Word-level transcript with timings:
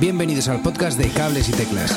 Bienvenidos 0.00 0.48
al 0.48 0.60
podcast 0.60 0.98
de 0.98 1.08
Cables 1.08 1.48
y 1.48 1.52
Teclas. 1.52 1.92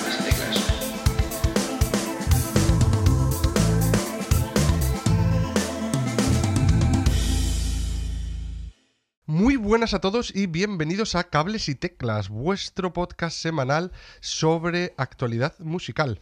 Muy 9.25 9.55
buenas 9.55 9.95
a 9.95 9.99
todos 9.99 10.35
y 10.35 10.45
bienvenidos 10.45 11.15
a 11.15 11.23
Cables 11.23 11.69
y 11.69 11.75
Teclas, 11.75 12.29
vuestro 12.29 12.93
podcast 12.93 13.35
semanal 13.35 13.91
sobre 14.19 14.93
actualidad 14.97 15.57
musical. 15.57 16.19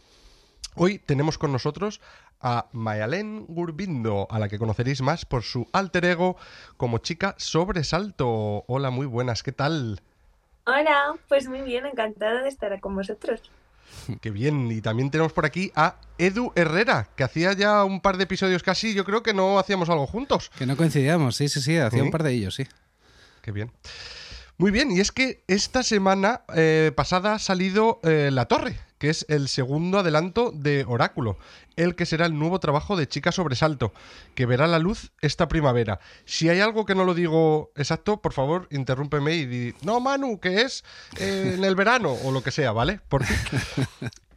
Hoy 0.76 0.98
tenemos 0.98 1.36
con 1.36 1.52
nosotros 1.52 2.00
a 2.40 2.68
Mayalén 2.72 3.44
Gurbindo, 3.48 4.26
a 4.30 4.38
la 4.38 4.48
que 4.48 4.58
conoceréis 4.58 5.02
más 5.02 5.26
por 5.26 5.42
su 5.42 5.68
alter 5.74 6.06
ego 6.06 6.36
como 6.78 6.98
chica 6.98 7.34
sobresalto. 7.36 8.64
Hola, 8.66 8.88
muy 8.88 9.06
buenas, 9.06 9.42
¿qué 9.42 9.52
tal? 9.52 10.00
Hola, 10.68 11.14
pues 11.28 11.46
muy 11.48 11.60
bien, 11.60 11.86
encantada 11.86 12.42
de 12.42 12.48
estar 12.48 12.80
con 12.80 12.96
vosotros. 12.96 13.40
Qué 14.20 14.32
bien, 14.32 14.68
y 14.72 14.80
también 14.80 15.12
tenemos 15.12 15.32
por 15.32 15.46
aquí 15.46 15.70
a 15.76 15.94
Edu 16.18 16.52
Herrera, 16.56 17.08
que 17.14 17.22
hacía 17.22 17.52
ya 17.52 17.84
un 17.84 18.00
par 18.00 18.16
de 18.16 18.24
episodios 18.24 18.64
casi, 18.64 18.92
yo 18.92 19.04
creo 19.04 19.22
que 19.22 19.32
no 19.32 19.60
hacíamos 19.60 19.88
algo 19.90 20.08
juntos. 20.08 20.50
Que 20.58 20.66
no 20.66 20.76
coincidíamos, 20.76 21.36
sí, 21.36 21.48
sí, 21.48 21.60
sí, 21.60 21.76
hacía 21.76 22.02
un 22.02 22.10
par 22.10 22.24
de 22.24 22.32
ellos, 22.32 22.56
sí. 22.56 22.66
Qué 23.42 23.52
bien. 23.52 23.70
Muy 24.58 24.72
bien, 24.72 24.90
y 24.90 24.98
es 24.98 25.12
que 25.12 25.44
esta 25.46 25.84
semana 25.84 26.40
eh, 26.52 26.90
pasada 26.96 27.34
ha 27.34 27.38
salido 27.38 28.00
eh, 28.02 28.30
La 28.32 28.46
Torre, 28.46 28.76
que 28.98 29.10
es 29.10 29.26
el 29.28 29.48
segundo 29.48 29.98
adelanto 29.98 30.52
de 30.54 30.84
Oráculo, 30.86 31.38
el 31.76 31.94
que 31.94 32.06
será 32.06 32.26
el 32.26 32.38
nuevo 32.38 32.60
trabajo 32.60 32.96
de 32.96 33.08
Chica 33.08 33.32
Sobresalto, 33.32 33.92
que 34.34 34.46
verá 34.46 34.66
la 34.66 34.78
luz 34.78 35.12
esta 35.20 35.48
primavera. 35.48 36.00
Si 36.24 36.48
hay 36.48 36.60
algo 36.60 36.86
que 36.86 36.94
no 36.94 37.04
lo 37.04 37.14
digo 37.14 37.72
exacto, 37.76 38.20
por 38.22 38.32
favor, 38.32 38.68
interrúmpeme 38.70 39.34
y 39.34 39.46
di, 39.46 39.74
no, 39.82 40.00
Manu, 40.00 40.40
que 40.40 40.62
es 40.62 40.84
eh, 41.18 41.54
en 41.56 41.64
el 41.64 41.74
verano, 41.74 42.12
o 42.24 42.32
lo 42.32 42.42
que 42.42 42.50
sea, 42.50 42.72
¿vale? 42.72 43.00
Por 43.08 43.24
ti. 43.24 43.34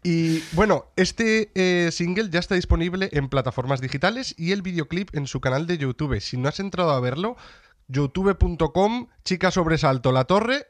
Y 0.02 0.40
bueno, 0.53 0.86
este 0.95 1.52
eh, 1.55 1.92
single 1.92 2.30
ya 2.30 2.39
está 2.39 2.55
disponible 2.55 3.09
en 3.11 3.28
plataformas 3.28 3.81
digitales 3.81 4.33
y 4.38 4.53
el 4.53 4.61
videoclip 4.61 5.14
en 5.14 5.28
su 5.28 5.42
canal 5.42 5.67
de 5.67 5.78
YouTube. 5.78 6.22
Si 6.22 6.38
no 6.38 6.48
has 6.48 6.61
entrado 6.61 6.92
a 6.92 7.00
verlo, 7.02 7.36
youtube.com, 7.89 9.08
chica 9.26 9.52
sobresalto 9.52 10.11
la 10.11 10.23
torre. 10.23 10.67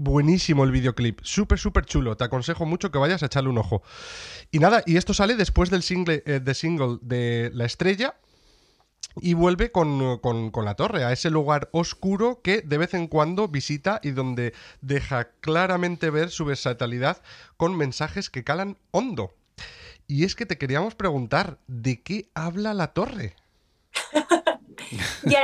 Buenísimo 0.00 0.62
el 0.62 0.70
videoclip, 0.70 1.18
súper, 1.24 1.58
súper 1.58 1.84
chulo. 1.84 2.16
Te 2.16 2.22
aconsejo 2.22 2.64
mucho 2.64 2.92
que 2.92 2.98
vayas 2.98 3.24
a 3.24 3.26
echarle 3.26 3.50
un 3.50 3.58
ojo. 3.58 3.82
Y 4.52 4.60
nada, 4.60 4.84
y 4.86 4.96
esto 4.96 5.12
sale 5.12 5.34
después 5.34 5.70
del 5.70 5.82
single, 5.82 6.22
eh, 6.24 6.38
de 6.38 6.54
single 6.54 6.98
de 7.02 7.50
La 7.52 7.64
Estrella, 7.64 8.14
y 9.20 9.34
vuelve 9.34 9.72
con, 9.72 10.18
con, 10.18 10.64
la 10.64 10.76
torre, 10.76 11.02
a 11.02 11.10
ese 11.10 11.30
lugar 11.30 11.68
oscuro 11.72 12.42
que 12.42 12.62
de 12.62 12.78
vez 12.78 12.94
en 12.94 13.08
cuando 13.08 13.48
visita 13.48 13.98
y 14.00 14.12
donde 14.12 14.54
deja 14.82 15.32
claramente 15.40 16.10
ver 16.10 16.30
su 16.30 16.44
versatilidad 16.44 17.20
con 17.56 17.76
mensajes 17.76 18.30
que 18.30 18.44
calan 18.44 18.78
hondo. 18.92 19.34
Y 20.06 20.22
es 20.22 20.36
que 20.36 20.46
te 20.46 20.58
queríamos 20.58 20.94
preguntar, 20.94 21.58
¿de 21.66 22.02
qué 22.04 22.30
habla 22.34 22.72
la 22.72 22.92
torre? 22.92 23.34
ya 25.24 25.42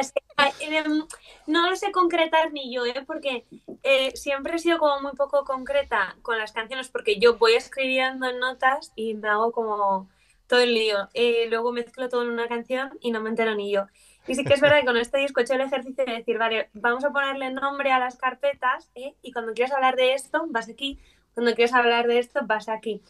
no 1.46 1.70
lo 1.70 1.76
sé 1.76 1.92
concretar 1.92 2.52
ni 2.52 2.72
yo, 2.72 2.84
¿eh? 2.86 3.04
porque 3.06 3.44
eh, 3.82 4.12
siempre 4.16 4.56
he 4.56 4.58
sido 4.58 4.78
como 4.78 5.00
muy 5.00 5.12
poco 5.12 5.44
concreta 5.44 6.16
con 6.22 6.38
las 6.38 6.52
canciones, 6.52 6.88
porque 6.88 7.18
yo 7.18 7.36
voy 7.36 7.54
escribiendo 7.54 8.28
en 8.28 8.38
notas 8.38 8.92
y 8.96 9.14
me 9.14 9.28
hago 9.28 9.52
como 9.52 10.08
todo 10.46 10.60
el 10.60 10.74
lío. 10.74 11.08
Eh, 11.14 11.46
luego 11.48 11.72
mezclo 11.72 12.08
todo 12.08 12.22
en 12.22 12.30
una 12.30 12.48
canción 12.48 12.98
y 13.00 13.10
no 13.10 13.20
me 13.20 13.30
entero 13.30 13.54
ni 13.54 13.72
yo. 13.72 13.86
Y 14.26 14.34
sí 14.34 14.44
que 14.44 14.54
es 14.54 14.60
verdad 14.60 14.80
que 14.80 14.86
con 14.86 14.96
este 14.96 15.18
disco 15.18 15.40
he 15.40 15.42
hecho 15.42 15.54
el 15.54 15.60
ejercicio 15.60 16.04
de 16.04 16.12
decir, 16.12 16.38
vale, 16.38 16.70
vamos 16.72 17.04
a 17.04 17.10
ponerle 17.10 17.50
nombre 17.50 17.92
a 17.92 17.98
las 17.98 18.16
carpetas 18.16 18.90
¿eh? 18.94 19.14
y 19.22 19.32
cuando 19.32 19.52
quieras 19.52 19.72
hablar 19.72 19.96
de 19.96 20.14
esto, 20.14 20.46
vas 20.48 20.68
aquí, 20.68 20.98
cuando 21.34 21.54
quieras 21.54 21.74
hablar 21.74 22.06
de 22.06 22.18
esto, 22.18 22.40
vas 22.44 22.68
aquí. 22.68 23.02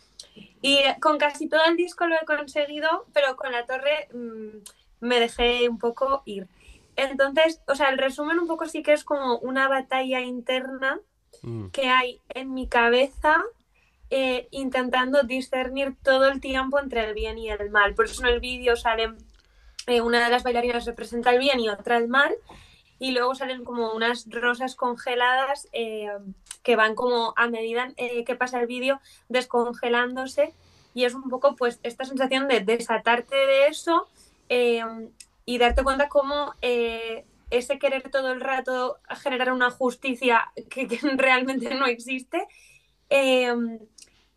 Y 0.61 0.80
con 1.00 1.18
casi 1.18 1.48
todo 1.48 1.64
el 1.66 1.77
disco 1.77 2.06
lo 2.06 2.16
he 2.16 2.24
conseguido, 2.24 3.06
pero 3.12 3.36
con 3.36 3.52
la 3.52 3.64
torre 3.64 4.08
mmm, 4.12 4.58
me 5.00 5.20
dejé 5.20 5.68
un 5.68 5.79
poco 5.79 6.23
ir. 6.24 6.48
Entonces, 6.96 7.60
o 7.66 7.74
sea, 7.74 7.88
el 7.88 7.98
resumen 7.98 8.38
un 8.38 8.46
poco 8.46 8.66
sí 8.66 8.82
que 8.82 8.92
es 8.92 9.05
como 9.05 9.38
una 9.38 9.68
batalla 9.68 10.20
interna 10.20 11.00
mm. 11.42 11.68
que 11.68 11.88
hay 11.88 12.20
en 12.28 12.55
mi 12.55 12.68
cabeza 12.68 13.42
eh, 14.10 14.48
intentando 14.50 15.22
discernir 15.22 15.96
todo 16.02 16.28
el 16.28 16.40
tiempo 16.40 16.78
entre 16.78 17.05
el 17.05 17.14
bien 17.14 17.38
y 17.38 17.50
el 17.50 17.70
mal. 17.70 17.94
Por 17.94 18.05
eso 18.05 18.22
en 18.22 18.32
el 18.32 18.40
vídeo 18.40 18.77
salen, 18.77 19.16
eh, 19.86 20.00
una 20.00 20.24
de 20.24 20.30
las 20.30 20.42
bailarinas 20.42 20.84
representa 20.84 21.30
el 21.30 21.38
bien 21.38 21.60
y 21.60 21.68
otra 21.68 21.96
el 21.96 22.08
mal, 22.08 22.34
y 22.98 23.11
luego 23.11 23.34
salen 23.34 23.64
como 23.64 23.92
unas 23.92 24.26
rosas 24.30 24.76
congeladas 24.76 25.68
eh, 25.72 26.08
que 26.62 26.76
van 26.76 26.94
como 26.94 27.34
a 27.36 27.48
medida 27.48 27.92
eh, 27.96 28.24
que 28.24 28.36
pasa 28.36 28.61
el 28.61 28.66
vídeo 28.66 29.00
descongelándose, 29.28 30.55
y 30.94 31.05
es 31.05 31.14
un 31.14 31.28
poco 31.28 31.56
pues 31.56 31.80
esta 31.82 32.05
sensación 32.05 32.46
de 32.46 32.61
desatarte 32.61 33.34
de 33.34 33.66
eso 33.66 34.08
eh, 34.48 34.84
y 35.44 35.58
darte 35.58 35.82
cuenta 35.82 36.08
cómo 36.08 36.55
eh, 36.62 37.27
ese 37.50 37.78
querer 37.78 38.10
todo 38.10 38.32
el 38.32 38.40
rato 38.40 38.98
generar 39.22 39.52
una 39.52 39.70
justicia 39.70 40.52
que, 40.70 40.88
que 40.88 40.98
realmente 41.16 41.74
no 41.74 41.86
existe 41.86 42.46
eh, 43.10 43.55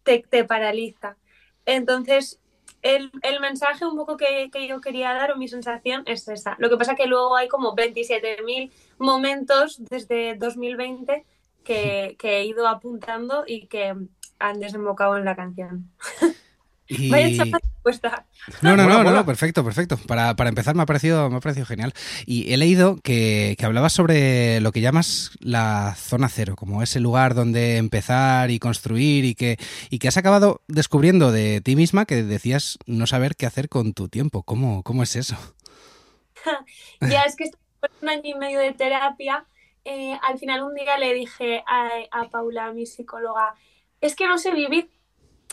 te, 0.03 0.23
te, 0.29 0.43
paraliza. 0.43 1.17
Entonces, 1.65 2.39
el, 2.81 3.11
el 3.23 3.39
mensaje 3.39 3.85
un 3.85 3.95
poco 3.95 4.17
que, 4.17 4.49
que, 4.51 4.67
yo 4.67 4.81
quería 4.81 5.13
dar 5.13 5.31
o 5.31 5.37
mi 5.37 5.47
sensación 5.47 6.03
es 6.05 6.27
esa. 6.27 6.55
Lo 6.59 6.69
que 6.69 6.77
pasa 6.77 6.95
que 6.95 7.07
luego 7.07 7.35
hay 7.35 7.47
como 7.47 7.75
27.000 7.75 8.71
momentos 8.99 9.77
desde 9.89 10.35
2020 10.35 11.25
que, 11.63 12.15
que 12.17 12.37
he 12.37 12.45
ido 12.45 12.67
apuntando 12.67 13.43
y 13.45 13.67
que 13.67 13.95
han 14.39 14.59
desembocado 14.59 15.17
en 15.17 15.25
la 15.25 15.35
canción. 15.35 15.91
Y... 16.87 17.09
No, 18.61 18.75
no, 18.77 18.87
no, 18.87 19.03
no, 19.03 19.11
no, 19.11 19.25
perfecto, 19.25 19.63
perfecto. 19.63 19.97
Para, 20.07 20.35
para, 20.35 20.49
empezar 20.49 20.75
me 20.75 20.83
ha, 20.83 20.85
parecido, 20.85 21.29
me 21.29 21.37
ha 21.37 21.39
parecido 21.39 21.65
genial. 21.65 21.93
Y 22.25 22.53
he 22.53 22.57
leído 22.57 22.97
que, 23.01 23.55
que 23.57 23.65
hablabas 23.65 23.93
sobre 23.93 24.61
lo 24.61 24.71
que 24.71 24.81
llamas 24.81 25.31
la 25.39 25.95
zona 25.95 26.29
cero, 26.29 26.55
como 26.55 26.81
ese 26.81 26.99
lugar 26.99 27.33
donde 27.33 27.77
empezar 27.77 28.51
y 28.51 28.59
construir 28.59 29.25
y 29.25 29.35
que, 29.35 29.57
y 29.89 29.99
que 29.99 30.07
has 30.07 30.17
acabado 30.17 30.61
descubriendo 30.67 31.31
de 31.31 31.61
ti 31.61 31.75
misma 31.75 32.05
que 32.05 32.23
decías 32.23 32.77
no 32.85 33.07
saber 33.07 33.35
qué 33.35 33.45
hacer 33.45 33.69
con 33.69 33.93
tu 33.93 34.07
tiempo. 34.07 34.43
¿Cómo, 34.43 34.83
cómo 34.83 35.03
es 35.03 35.15
eso? 35.15 35.37
ya, 37.01 37.23
es 37.23 37.35
que 37.35 37.45
estoy 37.45 37.59
un 38.01 38.09
año 38.09 38.21
y 38.23 38.35
medio 38.35 38.59
de 38.59 38.73
terapia. 38.73 39.45
Eh, 39.83 40.17
al 40.23 40.37
final 40.37 40.63
un 40.63 40.75
día 40.75 40.97
le 40.97 41.13
dije 41.13 41.63
a, 41.67 41.89
a 42.11 42.29
Paula, 42.29 42.71
mi 42.73 42.85
psicóloga, 42.85 43.55
es 44.01 44.15
que 44.15 44.27
no 44.27 44.37
sé 44.37 44.51
vivir 44.51 44.89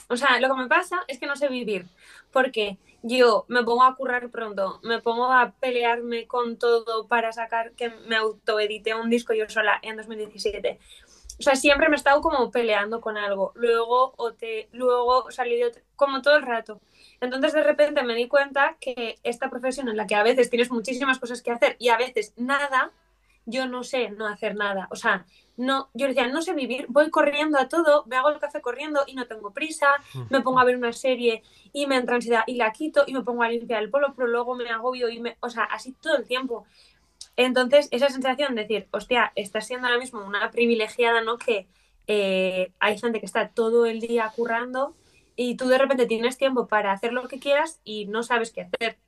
o 0.09 0.17
sea, 0.17 0.39
lo 0.41 0.49
que 0.49 0.63
me 0.63 0.69
pasa 0.69 1.05
es 1.09 1.19
que 1.19 1.27
no 1.27 1.37
sé 1.37 1.49
vivir, 1.49 1.87
porque 2.33 2.79
yo 3.03 3.45
me 3.49 3.63
pongo 3.63 3.85
a 3.85 3.97
currar 3.97 4.31
pronto, 4.31 4.81
me 4.83 5.01
pongo 5.01 5.33
a 5.33 5.53
pelearme 5.61 6.27
con 6.27 6.59
todo 6.59 7.07
para 7.07 7.33
sacar 7.33 7.73
que 7.73 7.91
me 8.07 8.17
autoedité 8.17 8.95
un 8.95 9.11
disco 9.11 9.35
yo 9.35 9.49
sola 9.49 9.79
en 9.83 9.97
2017. 9.97 10.79
O 11.39 11.43
sea, 11.43 11.57
siempre 11.57 11.89
me 11.89 11.97
he 11.97 11.99
estado 11.99 12.21
como 12.21 12.51
peleando 12.51 13.01
con 13.01 13.17
algo, 13.17 13.53
luego 13.57 14.15
o 14.17 14.33
te, 14.33 14.69
luego 14.73 15.31
salí 15.31 15.57
de 15.57 15.67
otro, 15.67 15.83
como 15.97 16.23
todo 16.23 16.37
el 16.37 16.43
rato. 16.43 16.81
Entonces 17.21 17.53
de 17.53 17.63
repente 17.63 18.03
me 18.05 18.15
di 18.15 18.29
cuenta 18.29 18.77
que 18.81 19.19
esta 19.23 19.51
profesión 19.51 19.89
en 19.89 19.97
la 19.97 20.07
que 20.07 20.15
a 20.15 20.23
veces 20.23 20.49
tienes 20.49 20.71
muchísimas 20.71 21.19
cosas 21.19 21.43
que 21.43 21.51
hacer 21.51 21.77
y 21.79 21.89
a 21.89 21.97
veces 21.97 22.33
nada, 22.37 22.93
yo 23.47 23.67
no 23.67 23.85
sé 23.85 24.11
no 24.11 24.27
hacer 24.27 24.55
nada. 24.57 24.89
O 24.91 24.97
sea, 24.97 25.27
no, 25.57 25.91
yo 25.95 26.07
decía, 26.07 26.27
no 26.29 26.43
sé 26.43 26.53
vivir, 26.55 26.87
voy 26.89 27.11
corriendo 27.11 27.59
a 27.59 27.69
todo, 27.69 28.05
me 28.07 28.17
hago 28.17 28.31
el 28.31 28.39
café 28.39 28.61
corriendo 28.61 29.05
y 29.07 29.15
no 29.15 29.27
tengo 29.27 29.53
prisa, 29.53 29.89
me 30.31 30.41
pongo 30.41 30.59
a 30.59 30.65
ver 30.65 30.77
una 30.77 30.93
serie 30.93 31.43
y 31.73 31.87
me 31.87 31.97
entra 31.97 32.17
ansiedad 32.17 32.45
y 32.47 32.57
la 32.57 32.73
quito 32.73 33.05
y 33.07 33.13
me 33.13 33.23
pongo 33.23 33.43
a 33.43 33.49
limpiar 33.49 33.83
el 33.83 33.91
polo, 33.91 34.15
pero 34.17 34.29
luego 34.29 34.55
me 34.55 34.69
agobio 34.69 35.09
y 35.09 35.21
me, 35.21 35.37
o 35.41 35.51
sea, 35.51 35.65
así 35.65 35.93
todo 35.93 36.17
el 36.17 36.27
tiempo. 36.27 36.67
Entonces, 37.37 37.89
esa 37.91 38.09
sensación 38.09 38.55
de 38.55 38.63
decir, 38.63 38.89
hostia, 38.93 39.33
estás 39.35 39.67
siendo 39.67 39.87
ahora 39.87 39.99
mismo 39.99 40.25
una 40.25 40.51
privilegiada, 40.51 41.21
¿no? 41.21 41.39
Que 41.39 41.67
eh, 42.07 42.73
hay 42.81 42.99
gente 42.99 43.21
que 43.21 43.27
está 43.27 43.49
todo 43.49 43.87
el 43.87 44.01
día 44.01 44.31
currando 44.35 44.95
y 45.37 45.57
tú 45.57 45.69
de 45.69 45.79
repente 45.79 46.07
tienes 46.07 46.39
tiempo 46.39 46.69
para 46.69 46.93
hacer 46.93 47.13
lo 47.13 47.27
que 47.29 47.41
quieras 47.41 47.81
y 47.85 48.07
no 48.07 48.23
sabes 48.23 48.53
qué 48.53 48.63
hacer 48.63 48.99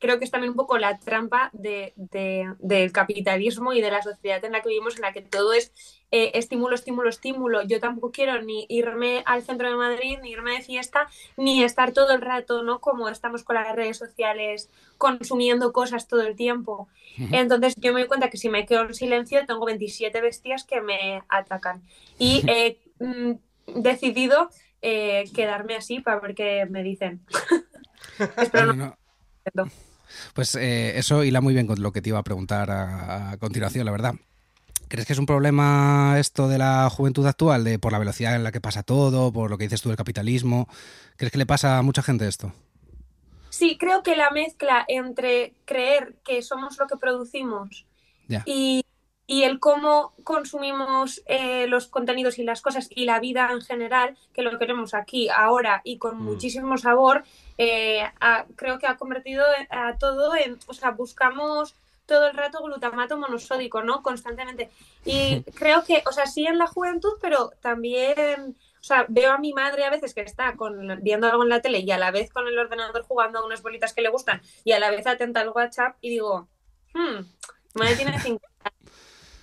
creo 0.00 0.18
que 0.18 0.24
es 0.24 0.30
también 0.30 0.50
un 0.50 0.56
poco 0.56 0.78
la 0.78 0.98
trampa 0.98 1.50
de, 1.52 1.92
de, 1.94 2.54
del 2.58 2.90
capitalismo 2.90 3.72
y 3.72 3.80
de 3.80 3.90
la 3.90 4.02
sociedad 4.02 4.44
en 4.44 4.52
la 4.52 4.62
que 4.62 4.70
vivimos, 4.70 4.96
en 4.96 5.02
la 5.02 5.12
que 5.12 5.20
todo 5.20 5.52
es 5.52 5.72
eh, 6.10 6.32
estímulo, 6.34 6.74
estímulo, 6.74 7.08
estímulo. 7.08 7.62
Yo 7.62 7.78
tampoco 7.78 8.10
quiero 8.10 8.40
ni 8.42 8.66
irme 8.68 9.22
al 9.26 9.42
centro 9.42 9.68
de 9.68 9.76
Madrid, 9.76 10.18
ni 10.22 10.30
irme 10.30 10.56
de 10.56 10.62
fiesta, 10.62 11.06
ni 11.36 11.62
estar 11.62 11.92
todo 11.92 12.12
el 12.12 12.22
rato, 12.22 12.62
¿no? 12.62 12.80
Como 12.80 13.08
estamos 13.08 13.44
con 13.44 13.54
las 13.54 13.76
redes 13.76 13.98
sociales, 13.98 14.70
consumiendo 14.98 15.72
cosas 15.72 16.08
todo 16.08 16.22
el 16.22 16.34
tiempo. 16.34 16.88
Entonces 17.32 17.74
yo 17.76 17.92
me 17.92 18.00
doy 18.00 18.08
cuenta 18.08 18.30
que 18.30 18.38
si 18.38 18.48
me 18.48 18.64
quedo 18.64 18.82
en 18.82 18.94
silencio, 18.94 19.44
tengo 19.46 19.66
27 19.66 20.20
bestias 20.22 20.64
que 20.64 20.80
me 20.80 21.22
atacan. 21.28 21.82
Y 22.18 22.42
he 22.48 22.78
mm, 22.98 23.32
decidido 23.82 24.48
eh, 24.80 25.24
quedarme 25.34 25.76
así 25.76 26.00
para 26.00 26.20
ver 26.20 26.34
qué 26.34 26.66
me 26.70 26.82
dicen. 26.82 27.20
Espero 28.38 28.72
no. 28.72 28.96
no. 29.54 29.64
Pues 30.34 30.54
eh, 30.54 30.98
eso 30.98 31.24
hila 31.24 31.40
muy 31.40 31.54
bien 31.54 31.66
con 31.66 31.80
lo 31.82 31.92
que 31.92 32.02
te 32.02 32.10
iba 32.10 32.18
a 32.18 32.24
preguntar 32.24 32.70
a, 32.70 33.32
a 33.32 33.36
continuación, 33.38 33.84
la 33.84 33.92
verdad. 33.92 34.14
¿Crees 34.88 35.06
que 35.06 35.12
es 35.12 35.18
un 35.20 35.26
problema 35.26 36.16
esto 36.18 36.48
de 36.48 36.58
la 36.58 36.90
juventud 36.90 37.24
actual, 37.24 37.62
de 37.62 37.78
por 37.78 37.92
la 37.92 38.00
velocidad 38.00 38.34
en 38.34 38.42
la 38.42 38.50
que 38.50 38.60
pasa 38.60 38.82
todo, 38.82 39.32
por 39.32 39.48
lo 39.48 39.56
que 39.56 39.64
dices 39.64 39.82
tú 39.82 39.88
del 39.88 39.96
capitalismo? 39.96 40.68
¿Crees 41.16 41.30
que 41.30 41.38
le 41.38 41.46
pasa 41.46 41.78
a 41.78 41.82
mucha 41.82 42.02
gente 42.02 42.26
esto? 42.26 42.52
Sí, 43.50 43.76
creo 43.78 44.02
que 44.02 44.16
la 44.16 44.30
mezcla 44.30 44.84
entre 44.88 45.54
creer 45.64 46.16
que 46.24 46.40
somos 46.42 46.78
lo 46.78 46.86
que 46.86 46.96
producimos 46.96 47.84
y, 48.46 48.84
el 49.44 49.60
cómo 49.60 50.12
consumimos 50.24 51.22
eh, 51.26 51.68
los 51.68 51.86
contenidos 51.86 52.38
y 52.38 52.42
las 52.42 52.62
cosas 52.62 52.88
y 52.90 53.04
la 53.04 53.20
vida 53.20 53.48
en 53.52 53.60
general, 53.60 54.16
que 54.32 54.42
lo 54.42 54.58
queremos 54.58 54.92
aquí, 54.92 55.28
ahora 55.28 55.82
y 55.84 55.98
con 55.98 56.18
mm. 56.18 56.22
muchísimo 56.22 56.76
sabor, 56.78 57.22
eh, 57.56 58.02
creo 58.56 58.80
que 58.80 58.88
ha 58.88 58.96
convertido 58.96 59.44
a 59.70 59.96
todo 59.98 60.34
en, 60.34 60.58
o 60.66 60.74
sea, 60.74 60.90
buscamos 60.90 61.76
todo 62.06 62.26
el 62.26 62.36
rato 62.36 62.60
glutamato 62.60 63.16
monosódico, 63.16 63.84
¿no? 63.84 64.02
Constantemente. 64.02 64.68
Y 65.04 65.42
creo 65.54 65.84
que, 65.84 66.02
o 66.08 66.12
sea, 66.12 66.26
sí 66.26 66.44
en 66.44 66.58
la 66.58 66.66
juventud, 66.66 67.12
pero 67.22 67.52
también, 67.60 68.56
o 68.80 68.82
sea, 68.82 69.06
veo 69.08 69.30
a 69.30 69.38
mi 69.38 69.52
madre 69.52 69.84
a 69.84 69.90
veces 69.90 70.12
que 70.12 70.22
está 70.22 70.56
con, 70.56 70.98
viendo 71.02 71.28
algo 71.28 71.44
en 71.44 71.50
la 71.50 71.60
tele 71.60 71.78
y 71.78 71.90
a 71.92 71.98
la 71.98 72.10
vez 72.10 72.32
con 72.32 72.48
el 72.48 72.58
ordenador 72.58 73.04
jugando 73.04 73.38
a 73.38 73.46
unas 73.46 73.62
bolitas 73.62 73.94
que 73.94 74.02
le 74.02 74.08
gustan 74.08 74.42
y 74.64 74.72
a 74.72 74.80
la 74.80 74.90
vez 74.90 75.06
atenta 75.06 75.40
al 75.40 75.50
WhatsApp 75.50 75.96
y 76.00 76.10
digo, 76.10 76.48
hmm, 76.94 77.20
madre 77.74 77.94
tiene 77.94 78.18
50. 78.18 78.50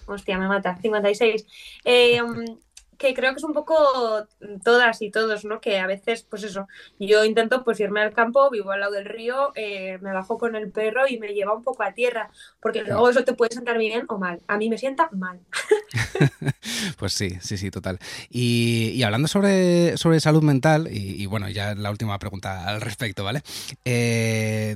Hostia, 0.07 0.37
me 0.37 0.47
mata, 0.47 0.77
56. 0.77 1.45
Eh, 1.85 2.21
que 2.97 3.13
creo 3.13 3.31
que 3.31 3.37
es 3.37 3.43
un 3.43 3.53
poco 3.53 4.27
todas 4.63 5.01
y 5.01 5.11
todos, 5.11 5.45
¿no? 5.45 5.61
Que 5.61 5.79
a 5.79 5.87
veces, 5.87 6.23
pues 6.23 6.43
eso, 6.43 6.67
yo 6.99 7.23
intento 7.25 7.63
pues 7.63 7.79
irme 7.79 8.01
al 8.01 8.13
campo, 8.13 8.49
vivo 8.49 8.71
al 8.71 8.79
lado 8.79 8.93
del 8.93 9.05
río, 9.05 9.51
eh, 9.55 9.97
me 10.01 10.11
bajo 10.13 10.37
con 10.37 10.55
el 10.55 10.71
perro 10.71 11.07
y 11.07 11.19
me 11.19 11.33
lleva 11.33 11.53
un 11.53 11.63
poco 11.63 11.83
a 11.83 11.93
tierra, 11.93 12.31
porque 12.59 12.83
luego 12.83 13.09
eso 13.09 13.23
te 13.23 13.33
puede 13.33 13.53
sentar 13.53 13.77
bien 13.77 14.05
o 14.09 14.17
mal. 14.17 14.41
A 14.47 14.57
mí 14.57 14.69
me 14.69 14.77
sienta 14.77 15.09
mal. 15.11 15.39
pues 16.97 17.13
sí, 17.13 17.37
sí, 17.41 17.57
sí, 17.57 17.71
total. 17.71 17.99
Y, 18.29 19.01
hablando 19.03 19.27
sobre, 19.27 19.97
sobre 19.97 20.19
salud 20.19 20.43
mental, 20.43 20.87
y, 20.91 21.21
y, 21.21 21.25
bueno, 21.27 21.49
ya 21.49 21.75
la 21.75 21.91
última 21.91 22.17
pregunta 22.19 22.67
al 22.67 22.81
respecto, 22.81 23.23
¿vale? 23.23 23.41
Eh, 23.85 24.75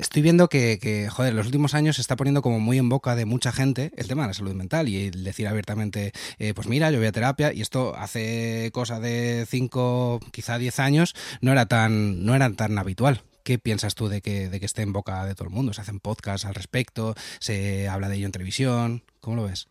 estoy 0.00 0.22
viendo 0.22 0.48
que, 0.48 1.08
joder, 1.10 1.30
en 1.30 1.36
los 1.36 1.46
últimos 1.46 1.74
años 1.74 1.96
se 1.96 2.02
está 2.02 2.16
poniendo 2.16 2.42
como 2.42 2.60
muy 2.60 2.78
en 2.78 2.88
boca 2.88 3.14
de 3.14 3.24
mucha 3.24 3.52
gente 3.52 3.92
el 3.96 4.08
tema 4.08 4.22
de 4.22 4.28
la 4.28 4.34
salud 4.34 4.54
mental 4.54 4.88
y 4.88 5.06
el 5.06 5.24
decir 5.24 5.48
abiertamente, 5.48 6.12
eh, 6.38 6.54
pues 6.54 6.66
mira, 6.66 6.90
yo 6.90 6.98
voy 6.98 7.06
a 7.06 7.12
terapia 7.12 7.52
y 7.52 7.60
esto 7.60 7.94
hace 7.96 8.70
cosa 8.72 9.00
de 9.00 9.46
5, 9.48 10.20
quizá 10.32 10.58
10 10.58 10.78
años, 10.80 11.14
no 11.40 11.52
era 11.52 11.66
tan, 11.66 12.24
no 12.24 12.34
era 12.34 12.50
tan 12.52 12.78
habitual. 12.78 13.22
¿Qué 13.42 13.58
piensas 13.58 13.94
tú 13.94 14.08
de 14.08 14.22
que, 14.22 14.48
esté 14.62 14.82
en 14.82 14.94
boca 14.94 15.24
de 15.26 15.34
todo 15.34 15.48
el 15.48 15.54
mundo? 15.54 15.74
¿Se 15.74 15.82
hacen 15.82 16.00
podcasts 16.00 16.46
al 16.46 16.54
respecto? 16.54 17.14
¿Se 17.40 17.88
habla 17.88 18.08
de 18.08 18.16
ello 18.16 18.26
en 18.26 18.32
televisión? 18.32 19.04
¿Cómo 19.20 19.36
lo 19.36 19.44
ves? 19.44 19.68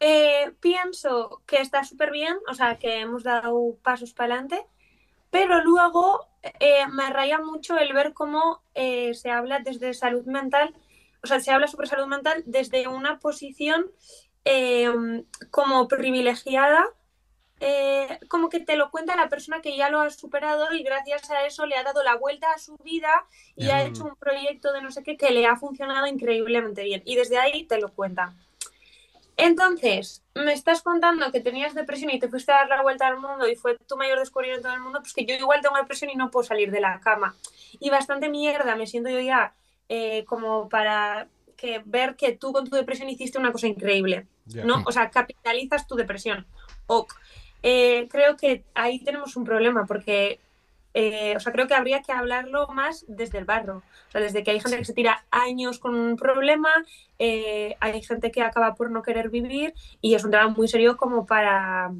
Eh, 0.00 0.50
pienso 0.60 1.42
que 1.44 1.60
está 1.60 1.84
súper 1.84 2.10
bien, 2.10 2.38
o 2.48 2.54
sea, 2.54 2.78
que 2.78 3.00
hemos 3.00 3.22
dado 3.22 3.76
pasos 3.82 4.14
para 4.14 4.32
adelante, 4.32 4.64
pero 5.30 5.62
luego 5.62 6.29
eh, 6.42 6.86
me 6.88 7.10
raya 7.10 7.38
mucho 7.38 7.78
el 7.78 7.92
ver 7.92 8.12
cómo 8.14 8.62
eh, 8.74 9.14
se 9.14 9.30
habla 9.30 9.60
desde 9.60 9.92
salud 9.94 10.24
mental, 10.24 10.74
o 11.22 11.26
sea, 11.26 11.40
se 11.40 11.50
habla 11.50 11.66
sobre 11.66 11.86
salud 11.86 12.06
mental 12.06 12.42
desde 12.46 12.88
una 12.88 13.18
posición 13.18 13.90
em, 14.44 15.24
como 15.50 15.86
privilegiada, 15.86 16.86
eh, 17.62 18.18
como 18.28 18.48
que 18.48 18.60
te 18.60 18.76
lo 18.76 18.90
cuenta 18.90 19.16
la 19.16 19.28
persona 19.28 19.60
que 19.60 19.76
ya 19.76 19.90
lo 19.90 20.00
ha 20.00 20.08
superado 20.08 20.72
y 20.72 20.82
gracias 20.82 21.30
a 21.30 21.44
eso 21.44 21.66
le 21.66 21.76
ha 21.76 21.82
dado 21.82 22.02
la 22.02 22.16
vuelta 22.16 22.50
a 22.52 22.58
su 22.58 22.74
vida 22.78 23.10
y 23.54 23.68
ha 23.68 23.84
hecho 23.84 24.04
un 24.04 24.16
proyecto 24.16 24.72
de 24.72 24.80
no 24.80 24.90
sé 24.90 25.02
qué 25.02 25.18
que 25.18 25.30
le 25.30 25.46
ha 25.46 25.56
funcionado 25.56 26.06
increíblemente 26.06 26.84
bien. 26.84 27.02
Y 27.04 27.16
desde 27.16 27.38
ahí 27.38 27.64
te 27.64 27.78
lo 27.78 27.92
cuenta. 27.92 28.34
Entonces, 29.40 30.22
me 30.34 30.52
estás 30.52 30.82
contando 30.82 31.30
que 31.32 31.40
tenías 31.40 31.74
depresión 31.74 32.10
y 32.10 32.18
te 32.18 32.28
fuiste 32.28 32.52
a 32.52 32.56
dar 32.56 32.68
la 32.68 32.82
vuelta 32.82 33.06
al 33.06 33.18
mundo 33.18 33.48
y 33.48 33.56
fue 33.56 33.76
tu 33.78 33.96
mayor 33.96 34.18
descubrimiento 34.18 34.68
del 34.68 34.80
mundo, 34.80 35.00
pues 35.00 35.12
que 35.12 35.24
yo 35.24 35.34
igual 35.34 35.60
tengo 35.60 35.76
depresión 35.76 36.10
y 36.10 36.16
no 36.16 36.30
puedo 36.30 36.46
salir 36.46 36.70
de 36.70 36.80
la 36.80 37.00
cama. 37.00 37.34
Y 37.78 37.90
bastante 37.90 38.28
mierda 38.28 38.76
me 38.76 38.86
siento 38.86 39.10
yo 39.10 39.20
ya 39.20 39.54
eh, 39.88 40.24
como 40.26 40.68
para 40.68 41.28
que 41.56 41.82
ver 41.84 42.16
que 42.16 42.32
tú 42.32 42.52
con 42.52 42.68
tu 42.68 42.76
depresión 42.76 43.08
hiciste 43.08 43.38
una 43.38 43.52
cosa 43.52 43.66
increíble, 43.66 44.26
¿no? 44.64 44.82
O 44.86 44.92
sea, 44.92 45.10
capitalizas 45.10 45.86
tu 45.86 45.94
depresión. 45.94 46.46
Ok. 46.86 47.14
Eh, 47.62 48.08
creo 48.10 48.36
que 48.36 48.64
ahí 48.74 49.00
tenemos 49.00 49.36
un 49.36 49.44
problema 49.44 49.84
porque 49.86 50.40
eh, 50.94 51.34
o 51.36 51.40
sea, 51.40 51.52
creo 51.52 51.68
que 51.68 51.74
habría 51.74 52.02
que 52.02 52.12
hablarlo 52.12 52.68
más 52.68 53.04
desde 53.08 53.38
el 53.38 53.44
barro. 53.44 53.82
O 54.08 54.10
sea, 54.10 54.20
desde 54.20 54.42
que 54.42 54.50
hay 54.50 54.60
gente 54.60 54.76
que 54.76 54.84
se 54.84 54.92
tira 54.92 55.24
años 55.30 55.78
con 55.78 55.94
un 55.94 56.16
problema, 56.16 56.70
eh, 57.18 57.76
hay 57.80 58.02
gente 58.02 58.30
que 58.30 58.42
acaba 58.42 58.74
por 58.74 58.90
no 58.90 59.02
querer 59.02 59.30
vivir 59.30 59.74
y 60.00 60.14
es 60.14 60.24
un 60.24 60.30
tema 60.30 60.48
muy 60.48 60.68
serio 60.68 60.96
como 60.96 61.26
para, 61.26 61.92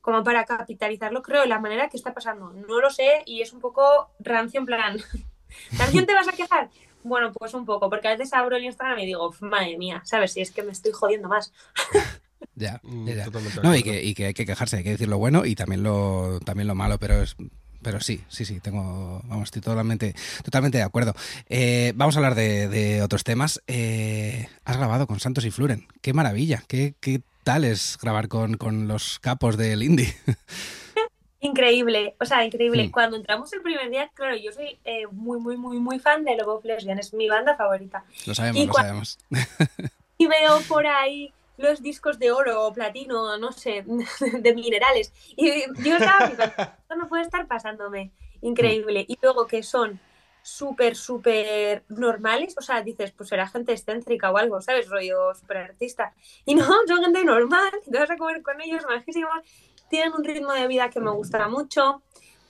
como 0.00 0.24
para 0.24 0.44
capitalizarlo, 0.44 1.22
creo, 1.22 1.42
de 1.42 1.48
la 1.48 1.60
manera 1.60 1.88
que 1.88 1.96
está 1.96 2.14
pasando. 2.14 2.52
No 2.52 2.80
lo 2.80 2.90
sé 2.90 3.22
y 3.26 3.42
es 3.42 3.52
un 3.52 3.60
poco 3.60 4.10
rancio 4.18 4.60
en 4.60 4.66
plan. 4.66 4.98
¿También 5.76 6.06
te 6.06 6.14
vas 6.14 6.28
a 6.28 6.32
quejar? 6.32 6.70
Bueno, 7.04 7.32
pues 7.32 7.52
un 7.52 7.66
poco, 7.66 7.90
porque 7.90 8.08
a 8.08 8.12
veces 8.12 8.32
abro 8.32 8.56
el 8.56 8.64
Instagram 8.64 8.98
y 9.00 9.06
digo, 9.06 9.34
madre 9.40 9.76
mía, 9.76 10.02
¿sabes? 10.04 10.32
Si 10.32 10.40
es 10.40 10.52
que 10.52 10.62
me 10.62 10.72
estoy 10.72 10.92
jodiendo 10.92 11.28
más. 11.28 11.52
Ya, 12.54 12.80
ya, 12.82 13.28
No, 13.62 13.74
y 13.74 13.84
que, 13.84 14.02
y 14.02 14.14
que, 14.14 14.26
hay 14.26 14.34
que 14.34 14.44
quejarse, 14.44 14.76
hay 14.76 14.82
que 14.82 14.90
decir 14.90 15.08
lo 15.08 15.16
bueno 15.16 15.46
y 15.46 15.54
también 15.54 15.84
lo, 15.84 16.40
también 16.40 16.66
lo 16.66 16.74
malo, 16.74 16.98
pero 16.98 17.22
es, 17.22 17.36
pero 17.82 18.00
sí, 18.00 18.22
sí, 18.28 18.44
sí, 18.44 18.60
tengo, 18.60 19.20
vamos, 19.24 19.44
estoy 19.44 19.62
totalmente, 19.62 20.14
totalmente 20.44 20.78
de 20.78 20.84
acuerdo. 20.84 21.14
Eh, 21.48 21.92
vamos 21.94 22.16
a 22.16 22.18
hablar 22.18 22.34
de, 22.34 23.00
otros 23.02 23.24
temas. 23.24 23.62
Eh, 23.66 24.48
has 24.64 24.76
grabado 24.76 25.06
con 25.06 25.20
Santos 25.20 25.44
y 25.44 25.50
Fluren. 25.50 25.86
Qué 26.00 26.12
maravilla, 26.12 26.62
qué, 26.68 26.94
qué 27.00 27.20
tal 27.44 27.64
es 27.64 27.98
grabar 28.00 28.28
con, 28.28 28.88
los 28.88 29.18
capos 29.18 29.56
del 29.56 29.82
indie. 29.82 30.14
Increíble, 31.40 32.14
o 32.20 32.24
sea, 32.24 32.44
increíble. 32.44 32.86
Mm. 32.86 32.90
Cuando 32.92 33.16
entramos 33.16 33.52
el 33.52 33.62
primer 33.62 33.90
día, 33.90 34.08
claro, 34.14 34.36
yo 34.36 34.52
soy 34.52 34.78
eh, 34.84 35.08
muy, 35.10 35.40
muy, 35.40 35.56
muy, 35.56 35.80
muy 35.80 35.98
fan 35.98 36.24
de 36.24 36.36
Lobo 36.36 36.60
Lesbian, 36.62 37.00
es 37.00 37.12
mi 37.12 37.28
banda 37.28 37.56
favorita. 37.56 38.04
Lo 38.26 38.34
sabemos, 38.36 38.66
lo 38.66 38.72
sabemos. 38.72 39.18
Y 40.18 40.28
veo 40.28 40.60
por 40.68 40.86
ahí 40.86 41.32
los 41.56 41.82
discos 41.82 42.18
de 42.18 42.32
oro 42.32 42.66
o 42.66 42.72
platino, 42.72 43.36
no 43.38 43.52
sé, 43.52 43.84
de 44.40 44.54
minerales. 44.54 45.12
Y 45.36 45.64
yo 45.82 45.96
estaba 45.96 46.26
esto 46.26 46.96
no 46.96 47.08
puede 47.08 47.22
estar 47.22 47.46
pasándome. 47.46 48.12
Increíble. 48.40 49.04
Y 49.06 49.18
luego 49.22 49.46
que 49.46 49.62
son 49.62 50.00
súper, 50.42 50.96
súper 50.96 51.84
normales, 51.88 52.56
o 52.58 52.62
sea, 52.62 52.82
dices, 52.82 53.12
pues 53.12 53.28
será 53.28 53.46
gente 53.46 53.72
excéntrica 53.72 54.30
o 54.30 54.36
algo, 54.36 54.60
¿sabes? 54.60 54.88
Rollo 54.88 55.34
súper 55.34 55.58
artista. 55.58 56.12
Y 56.44 56.54
no, 56.54 56.64
son 56.86 57.02
gente 57.02 57.24
normal, 57.24 57.70
te 57.90 57.98
vas 57.98 58.10
a 58.10 58.16
comer 58.16 58.42
con 58.42 58.60
ellos, 58.60 58.84
majísimos, 58.88 59.40
tienen 59.88 60.12
un 60.12 60.24
ritmo 60.24 60.52
de 60.52 60.66
vida 60.66 60.90
que 60.90 61.00
me 61.00 61.10
gusta 61.10 61.48
mucho, 61.48 62.02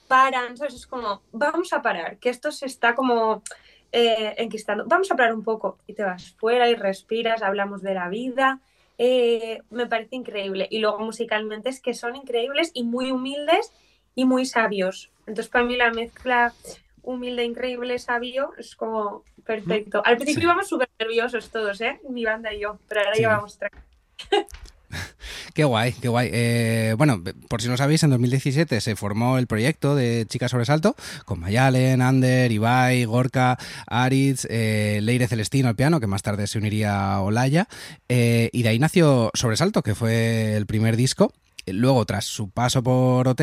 paran, 0.07 0.57
¿sabes? 0.57 0.73
Es 0.73 0.87
como, 0.87 1.21
vamos 1.31 1.71
a 1.73 1.81
parar, 1.81 2.17
que 2.17 2.29
esto 2.29 2.51
se 2.51 2.65
está 2.65 2.95
como 2.95 3.43
eh, 3.91 4.33
enquistando, 4.37 4.85
vamos 4.87 5.11
a 5.11 5.15
parar 5.15 5.35
un 5.35 5.43
poco 5.43 5.77
y 5.85 5.93
te 5.93 6.03
vas 6.03 6.31
fuera 6.31 6.69
y 6.69 6.75
respiras, 6.75 7.43
hablamos 7.43 7.81
de 7.83 7.93
la 7.93 8.09
vida, 8.09 8.59
eh, 8.97 9.61
me 9.69 9.87
parece 9.87 10.15
increíble. 10.15 10.67
Y 10.69 10.79
luego 10.79 10.99
musicalmente 10.99 11.69
es 11.69 11.81
que 11.81 11.93
son 11.93 12.15
increíbles 12.15 12.71
y 12.73 12.83
muy 12.83 13.11
humildes 13.11 13.71
y 14.15 14.25
muy 14.25 14.45
sabios. 14.45 15.11
Entonces 15.27 15.49
para 15.49 15.65
mí 15.65 15.75
la 15.75 15.91
mezcla 15.91 16.53
humilde, 17.01 17.43
increíble, 17.43 17.99
sabio 17.99 18.53
es 18.57 18.75
como 18.75 19.23
perfecto. 19.45 20.01
Al 20.05 20.17
principio 20.17 20.43
íbamos 20.43 20.67
súper 20.67 20.89
nerviosos 20.99 21.49
todos, 21.49 21.81
¿eh? 21.81 21.99
Mi 22.09 22.23
banda 22.23 22.53
y 22.53 22.61
yo, 22.61 22.79
pero 22.87 23.01
ahora 23.01 23.17
ya 23.17 23.29
vamos 23.29 23.59
Qué 25.53 25.63
guay, 25.65 25.93
qué 25.93 26.07
guay. 26.07 26.29
Eh, 26.33 26.95
bueno, 26.97 27.21
por 27.47 27.61
si 27.61 27.67
no 27.67 27.77
sabéis, 27.77 28.01
en 28.01 28.09
2017 28.09 28.81
se 28.81 28.95
formó 28.95 29.37
el 29.37 29.45
proyecto 29.45 29.95
de 29.95 30.25
Chicas 30.27 30.49
Sobresalto 30.49 30.95
con 31.25 31.39
Mayalen, 31.39 32.01
Ander, 32.01 32.51
Ibai, 32.51 33.05
Gorka, 33.05 33.59
Aritz, 33.85 34.47
eh, 34.49 34.99
Leire 35.03 35.27
Celestino 35.27 35.69
al 35.69 35.75
piano, 35.75 35.99
que 35.99 36.07
más 36.07 36.23
tarde 36.23 36.47
se 36.47 36.57
uniría 36.57 37.13
a 37.13 37.21
Olaya. 37.21 37.67
Eh, 38.09 38.49
y 38.51 38.63
de 38.63 38.69
ahí 38.69 38.79
nació 38.79 39.29
Sobresalto, 39.35 39.83
que 39.83 39.93
fue 39.93 40.55
el 40.55 40.65
primer 40.65 40.97
disco. 40.97 41.31
Luego, 41.67 42.03
tras 42.05 42.25
su 42.25 42.49
paso 42.49 42.81
por 42.81 43.25
OT, 43.27 43.41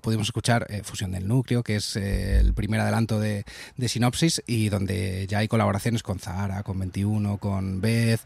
pudimos 0.00 0.28
escuchar 0.28 0.66
Fusión 0.82 1.10
del 1.10 1.28
Núcleo, 1.28 1.62
que 1.62 1.76
es 1.76 1.94
el 1.96 2.54
primer 2.54 2.80
adelanto 2.80 3.20
de, 3.20 3.44
Sinopsis, 3.86 4.42
y 4.46 4.70
donde 4.70 5.26
ya 5.28 5.38
hay 5.38 5.48
colaboraciones 5.48 6.02
con 6.02 6.20
Zahara, 6.20 6.62
con 6.62 6.78
21, 6.78 7.36
con 7.36 7.82
Beth, 7.82 8.22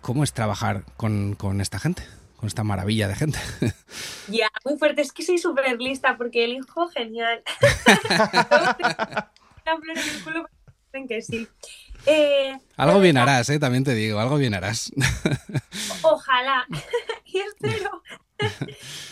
¿Cómo 0.00 0.24
es 0.24 0.32
trabajar 0.32 0.84
con, 0.96 1.60
esta 1.60 1.78
gente? 1.78 2.02
Con 2.38 2.46
esta 2.46 2.62
maravilla 2.62 3.08
de 3.08 3.16
gente. 3.16 3.38
Ya, 4.28 4.48
muy 4.62 4.76
fuerte. 4.76 5.00
Es 5.00 5.10
que 5.10 5.24
soy 5.24 5.38
súper 5.38 5.80
lista 5.80 6.16
porque 6.16 6.44
el 6.44 6.52
hijo 6.52 6.88
genial. 6.88 7.42
que 11.08 11.22
sí. 11.22 11.48
Eh, 12.06 12.58
algo 12.76 13.00
bien 13.00 13.16
harás, 13.16 13.48
¿eh? 13.48 13.58
también 13.58 13.84
te 13.84 13.94
digo, 13.94 14.20
algo 14.20 14.36
bien 14.36 14.54
harás. 14.54 14.92
Ojalá. 16.02 16.66
y 17.24 17.38
espero. 17.38 18.02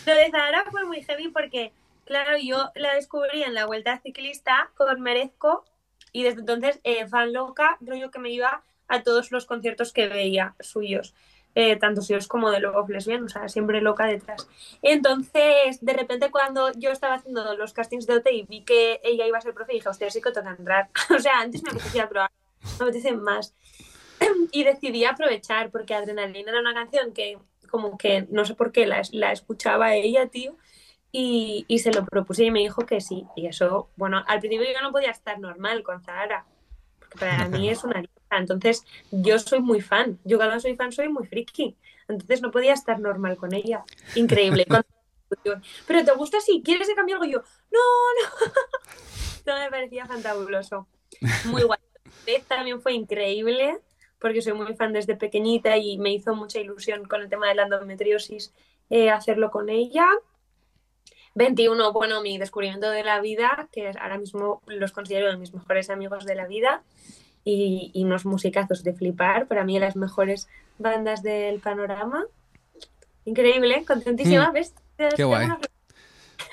Lo 0.07 0.15
de 0.15 0.31
Zahara 0.31 0.65
fue 0.71 0.85
muy 0.85 1.03
heavy 1.03 1.29
porque, 1.29 1.73
claro, 2.05 2.37
yo 2.39 2.71
la 2.75 2.95
descubrí 2.95 3.43
en 3.43 3.55
la 3.55 3.67
vuelta 3.67 3.99
ciclista 4.03 4.71
con 4.77 5.01
Merezco 5.01 5.65
y 6.13 6.23
desde 6.23 6.41
entonces, 6.41 6.81
eh, 6.85 7.07
fan 7.07 7.33
loca, 7.33 7.79
rollo 7.81 8.11
que 8.11 8.19
me 8.19 8.31
iba 8.31 8.63
a 8.89 9.03
todos 9.03 9.33
los 9.33 9.47
conciertos 9.47 9.93
que 9.93 10.09
veía 10.09 10.55
suyos. 10.61 11.15
Eh, 11.57 11.77
tanto 11.77 12.03
os 12.03 12.29
como 12.29 12.51
de 12.51 12.61
Love 12.61 12.91
Lesbian, 12.91 13.25
o 13.25 13.29
sea, 13.31 13.49
siempre 13.49 13.81
loca 13.81 14.05
detrás. 14.05 14.47
Entonces, 14.83 15.79
de 15.81 15.93
repente 15.95 16.31
cuando 16.31 16.71
yo 16.73 16.91
estaba 16.91 17.15
haciendo 17.15 17.57
los 17.57 17.73
castings 17.73 18.07
de 18.07 18.17
OT 18.17 18.27
y 18.31 18.43
vi 18.43 18.63
que 18.63 19.01
ella 19.03 19.27
iba 19.27 19.39
a 19.39 19.41
ser 19.41 19.55
profe, 19.55 19.73
dije, 19.73 19.89
hostia, 19.89 20.11
sí 20.11 20.21
que 20.21 20.33
toca 20.33 20.51
entrar. 20.51 20.91
o 21.17 21.19
sea, 21.19 21.41
antes 21.41 21.63
me 21.63 21.71
apetecía 21.71 22.11
probar, 22.11 22.31
me 22.79 22.85
apetece 22.85 23.13
más. 23.13 23.55
y 24.53 24.65
decidí 24.65 25.07
aprovechar 25.07 25.71
porque 25.71 25.95
Adrenalina 25.95 26.51
era 26.51 26.61
una 26.61 26.75
canción 26.75 27.15
que 27.15 27.39
como 27.71 27.97
que 27.97 28.27
no 28.31 28.45
sé 28.45 28.55
por 28.55 28.71
qué 28.71 28.87
la, 28.87 29.01
escuchaba 29.33 29.95
ella, 29.95 30.27
tío, 30.29 30.55
y, 31.11 31.65
y, 31.69 31.79
se 31.79 31.91
lo 31.91 32.05
propuse 32.05 32.45
y 32.45 32.51
me 32.51 32.61
dijo 32.61 32.85
que 32.85 33.01
sí. 33.01 33.27
Y 33.35 33.47
eso, 33.47 33.89
bueno, 33.97 34.23
al 34.27 34.41
principio 34.41 34.67
yo 34.71 34.83
no 34.83 34.93
podía 34.93 35.11
estar 35.11 35.39
normal 35.41 35.83
con 35.83 36.03
Zahara, 36.03 36.45
porque 36.99 37.19
para 37.19 37.49
mí 37.49 37.71
es 37.71 37.83
una 37.83 38.03
entonces, 38.31 38.85
yo 39.11 39.39
soy 39.39 39.61
muy 39.61 39.81
fan. 39.81 40.19
Yo 40.25 40.37
cuando 40.37 40.59
soy 40.61 40.77
fan 40.77 40.93
soy 40.93 41.09
muy 41.09 41.27
friki. 41.27 41.77
Entonces 42.09 42.43
no 42.43 42.51
podía 42.51 42.73
estar 42.73 43.01
normal 43.01 43.37
con 43.37 43.53
ella. 43.55 43.85
Increíble. 44.15 44.67
Pero 45.87 46.05
te 46.05 46.13
gusta 46.13 46.41
si 46.41 46.63
quieres 46.63 46.89
que 46.89 46.95
cambie 46.95 47.15
algo. 47.15 47.27
yo, 47.27 47.43
no, 47.71 47.81
no. 48.23 48.53
Todo 49.45 49.59
me 49.59 49.71
parecía 49.71 50.07
fantabuloso. 50.07 50.87
Muy 51.47 51.63
guay. 51.63 51.79
También 52.49 52.81
fue 52.81 52.93
increíble 52.93 53.79
porque 54.19 54.43
soy 54.43 54.55
muy 54.55 54.75
fan 54.75 54.93
desde 54.93 55.15
pequeñita 55.15 55.77
y 55.77 55.99
me 55.99 56.13
hizo 56.13 56.35
mucha 56.35 56.59
ilusión 56.59 57.07
con 57.07 57.23
el 57.23 57.29
tema 57.29 57.49
de 57.49 57.55
la 57.55 57.65
endometriosis 57.65 58.53
eh, 58.91 59.11
hacerlo 59.11 59.51
con 59.51 59.69
ella. 59.69 60.07
21, 61.35 61.93
bueno, 61.93 62.23
mi 62.23 62.39
descubrimiento 62.39 62.89
de 62.91 63.05
la 63.05 63.21
vida, 63.21 63.69
que 63.71 63.93
ahora 64.01 64.17
mismo 64.17 64.63
los 64.67 64.93
considero 64.93 65.31
de 65.31 65.37
mis 65.37 65.53
mejores 65.53 65.91
amigos 65.91 66.25
de 66.25 66.35
la 66.35 66.47
vida 66.47 66.83
y, 67.47 68.03
unos 68.05 68.27
musicazos 68.27 68.83
de 68.83 68.93
flipar. 68.93 69.47
Para 69.47 69.65
mí, 69.65 69.79
las 69.79 69.97
mejores 69.97 70.49
bandas 70.79 71.23
del 71.23 71.61
panorama. 71.61 72.25
Increíble, 73.25 73.85
contentísima, 73.87 74.51
mm. 74.51 74.53
¿ves? 74.53 74.75
Qué 75.17 75.25
guay. 75.25 75.49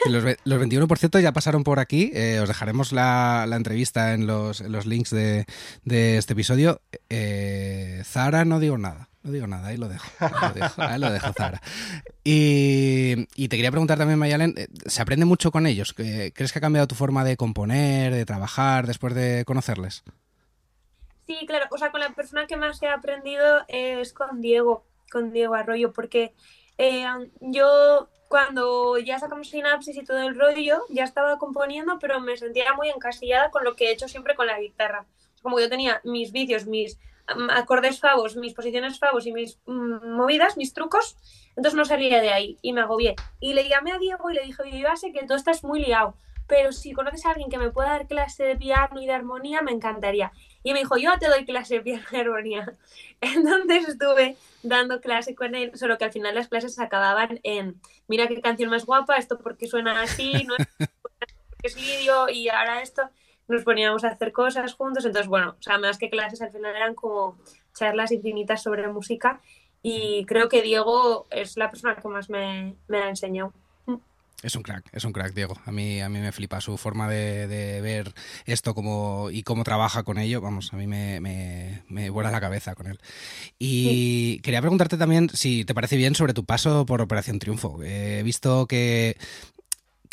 Los, 0.05 0.23
los 0.43 0.62
21% 0.62 1.21
ya 1.21 1.31
pasaron 1.31 1.63
por 1.63 1.79
aquí. 1.79 2.12
Eh, 2.13 2.39
os 2.41 2.47
dejaremos 2.47 2.91
la, 2.91 3.47
entrevista 3.51 4.13
en 4.13 4.27
los, 4.27 4.62
links 4.85 5.09
de, 5.09 5.45
este 5.85 6.33
episodio. 6.33 6.81
Eh, 7.09 8.01
Zara, 8.05 8.45
no 8.45 8.59
digo 8.59 8.77
nada. 8.77 9.09
No 9.23 9.31
digo 9.31 9.47
nada, 9.47 9.69
ahí 9.69 9.77
lo 9.77 9.88
dejo. 9.88 10.05
ahí 10.77 11.00
lo 11.00 11.09
dejo, 11.09 11.31
Zara. 11.33 11.62
Y, 12.25 13.27
y, 13.35 13.47
te 13.47 13.55
quería 13.55 13.71
preguntar 13.71 13.97
también, 13.97 14.19
Mayalen, 14.19 14.53
eh, 14.57 14.67
¿se 14.85 15.01
aprende 15.01 15.25
mucho 15.25 15.50
con 15.51 15.65
ellos? 15.65 15.93
¿Crees 15.93 16.51
que 16.51 16.59
ha 16.59 16.62
cambiado 16.62 16.88
tu 16.88 16.95
forma 16.95 17.23
de 17.23 17.38
componer, 17.38 18.13
de 18.13 18.25
trabajar 18.25 18.85
después 18.85 19.15
de 19.15 19.43
conocerles? 19.45 20.03
Sí, 21.25 21.46
claro, 21.48 21.68
o 21.72 21.77
sea, 21.77 21.92
con 21.92 22.01
la 22.01 22.10
persona 22.13 22.48
que 22.48 22.58
más 22.58 22.82
he 22.82 22.88
aprendido 22.88 23.63
es 23.68 24.13
con 24.13 24.42
Diego, 24.42 24.86
con 25.12 25.32
Diego 25.32 25.56
Arroyo, 25.56 25.94
porque 25.94 26.34
eh, 26.77 27.06
yo 27.39 28.10
cuando 28.34 28.98
ya 28.98 29.20
sacamos 29.20 29.50
sinapsis 29.50 29.96
y 29.96 30.03
todo 30.03 30.18
el 30.18 30.38
rollo, 30.38 30.82
ya 30.89 31.03
estaba 31.03 31.38
componiendo, 31.38 32.00
pero 32.00 32.20
me 32.20 32.36
sentía 32.36 32.74
muy 32.74 32.89
encasillada 32.89 33.51
con 33.51 33.63
lo 33.63 33.75
que 33.75 33.86
he 33.86 33.92
hecho 33.92 34.08
siempre 34.08 34.36
con 34.36 34.48
la 34.48 34.60
guitarra. 34.60 35.06
Como 35.44 35.60
yo 35.60 35.70
tenía 35.70 36.01
mis 36.03 36.32
vicios, 36.32 36.65
mis 36.65 36.98
mm, 37.27 37.51
acordes 37.51 38.00
favos, 38.00 38.36
mis 38.36 38.56
posiciones 38.56 38.98
favos 38.98 39.27
y 39.27 39.34
mis 39.34 39.60
mm, 39.68 40.15
movidas, 40.15 40.58
mis 40.58 40.74
trucos, 40.74 41.15
entonces 41.50 41.75
no 41.75 41.86
salía 41.86 42.22
de 42.22 42.34
ahí 42.34 42.58
y 42.63 42.74
me 42.74 42.82
agobié. 42.82 43.15
Y 43.39 43.53
le 43.53 43.70
llamé 43.70 43.92
a 43.92 44.00
Diego 44.00 44.30
y 44.32 44.34
le 44.34 44.44
dije, 44.44 44.63
oye, 44.63 44.80
yo 44.80 44.96
sé 44.96 45.12
que 45.13 45.27
tú 45.27 45.36
estás 45.36 45.63
muy 45.63 45.86
liado, 45.86 46.18
pero 46.48 46.72
si 46.72 46.92
conoces 46.94 47.27
a 47.27 47.30
alguien 47.30 47.51
que 47.51 47.60
me 47.60 47.70
pueda 47.70 47.89
dar 47.89 48.08
clase 48.08 48.44
de 48.44 48.56
piano 48.56 49.00
y 49.00 49.06
de 49.06 49.13
armonía, 49.13 49.62
me 49.62 49.72
encantaría. 49.72 50.32
Y 50.63 50.74
me 50.74 50.79
dijo, 50.79 50.98
yo 50.98 51.12
te 51.20 51.27
doy 51.27 51.46
clase 51.46 51.75
de 51.75 51.82
piano 51.82 52.03
y 52.12 52.15
armonía. 52.15 52.74
Entonces 53.22 53.89
estuve 53.89 54.38
dando 54.63 55.01
clase 55.01 55.36
con 55.36 55.55
él, 55.55 55.72
solo 55.77 55.98
que 55.98 56.05
al 56.05 56.12
final 56.12 56.36
las 56.36 56.48
clases 56.48 56.79
acababan 56.79 57.39
en, 57.43 57.79
mira 58.08 58.27
qué 58.27 58.41
canción 58.41 58.70
más 58.70 58.86
guapa, 58.86 59.17
esto 59.17 59.38
porque 59.39 59.67
suena 59.67 60.01
así, 60.01 60.46
no 60.46 60.55
es 60.58 60.67
porque 60.77 61.67
es 61.67 61.75
vídeo 61.75 62.29
y 62.29 62.50
ahora 62.50 62.82
esto. 62.82 63.03
Nos 63.48 63.63
poníamos 63.63 64.05
a 64.05 64.08
hacer 64.10 64.32
cosas 64.32 64.74
juntos, 64.74 65.05
entonces 65.05 65.27
bueno, 65.27 65.58
o 65.60 65.62
sea, 65.62 65.77
más 65.77 65.98
que 65.98 66.10
clases 66.10 66.41
al 66.41 66.51
final 66.51 66.75
eran 66.75 66.96
como 66.96 67.38
charlas 67.74 68.13
infinitas 68.13 68.63
sobre 68.63 68.88
música 68.88 69.41
y 69.82 70.25
creo 70.25 70.48
que 70.48 70.62
Diego 70.62 71.27
es 71.29 71.58
la 71.58 71.70
persona 71.70 71.96
que 71.98 72.08
más 72.08 72.29
me, 72.29 72.77
me 72.88 73.00
ha 73.00 73.10
enseñado. 73.10 73.53
Es 74.43 74.55
un 74.55 74.62
crack, 74.62 74.89
es 74.91 75.05
un 75.05 75.13
crack, 75.13 75.33
Diego. 75.33 75.57
A 75.65 75.71
mí, 75.71 76.01
a 76.01 76.09
mí 76.09 76.19
me 76.19 76.33
flipa 76.33 76.59
su 76.59 76.77
forma 76.77 77.07
de, 77.07 77.79
ver 77.81 78.13
esto 78.45 78.75
como, 78.75 79.29
y 79.31 79.43
cómo 79.43 79.63
trabaja 79.63 80.03
con 80.03 80.17
ello. 80.17 80.41
Vamos, 80.41 80.73
a 80.73 80.75
mí 80.77 80.85
me, 80.85 81.21
me, 81.88 82.09
vuela 82.09 82.29
la 82.29 82.41
cabeza 82.41 82.75
con 82.75 82.88
él. 82.88 83.00
Y 83.57 84.39
quería 84.39 84.59
preguntarte 84.59 84.97
también 84.97 85.29
si 85.33 85.63
te 85.63 85.73
parece 85.73 85.95
bien 85.95 86.13
sobre 86.13 86.33
tu 86.33 86.43
paso 86.43 86.85
por 86.85 87.01
Operación 87.01 87.39
Triunfo. 87.39 87.81
He 87.83 88.21
visto 88.23 88.67
que 88.67 89.15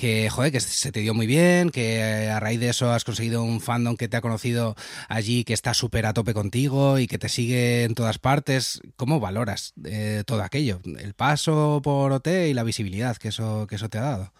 que, 0.00 0.30
joder, 0.30 0.50
que 0.50 0.60
se 0.60 0.92
te 0.92 1.00
dio 1.00 1.12
muy 1.12 1.26
bien, 1.26 1.68
que 1.68 2.30
a 2.32 2.40
raíz 2.40 2.58
de 2.58 2.70
eso 2.70 2.90
has 2.90 3.04
conseguido 3.04 3.42
un 3.42 3.60
fandom 3.60 3.98
que 3.98 4.08
te 4.08 4.16
ha 4.16 4.22
conocido 4.22 4.74
allí, 5.10 5.44
que 5.44 5.52
está 5.52 5.74
súper 5.74 6.06
a 6.06 6.14
tope 6.14 6.32
contigo 6.32 6.98
y 6.98 7.06
que 7.06 7.18
te 7.18 7.28
sigue 7.28 7.84
en 7.84 7.94
todas 7.94 8.18
partes. 8.18 8.80
¿Cómo 8.96 9.20
valoras 9.20 9.74
eh, 9.84 10.22
todo 10.24 10.42
aquello? 10.42 10.80
El 10.98 11.12
paso 11.12 11.82
por 11.84 12.12
OT 12.12 12.28
y 12.48 12.54
la 12.54 12.62
visibilidad 12.62 13.18
que 13.18 13.28
eso, 13.28 13.66
que 13.68 13.74
eso 13.74 13.90
te 13.90 13.98
ha 13.98 14.02
dado. 14.02 14.32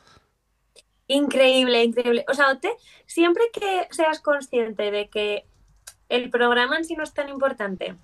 Increíble, 1.08 1.84
increíble. 1.84 2.24
O 2.28 2.32
sea, 2.32 2.52
OT, 2.52 2.64
siempre 3.04 3.44
que 3.52 3.86
seas 3.90 4.20
consciente 4.20 4.90
de 4.90 5.08
que 5.08 5.44
el 6.08 6.30
programa 6.30 6.78
en 6.78 6.86
sí 6.86 6.94
no 6.94 7.02
es 7.02 7.12
tan 7.12 7.28
importante, 7.28 7.96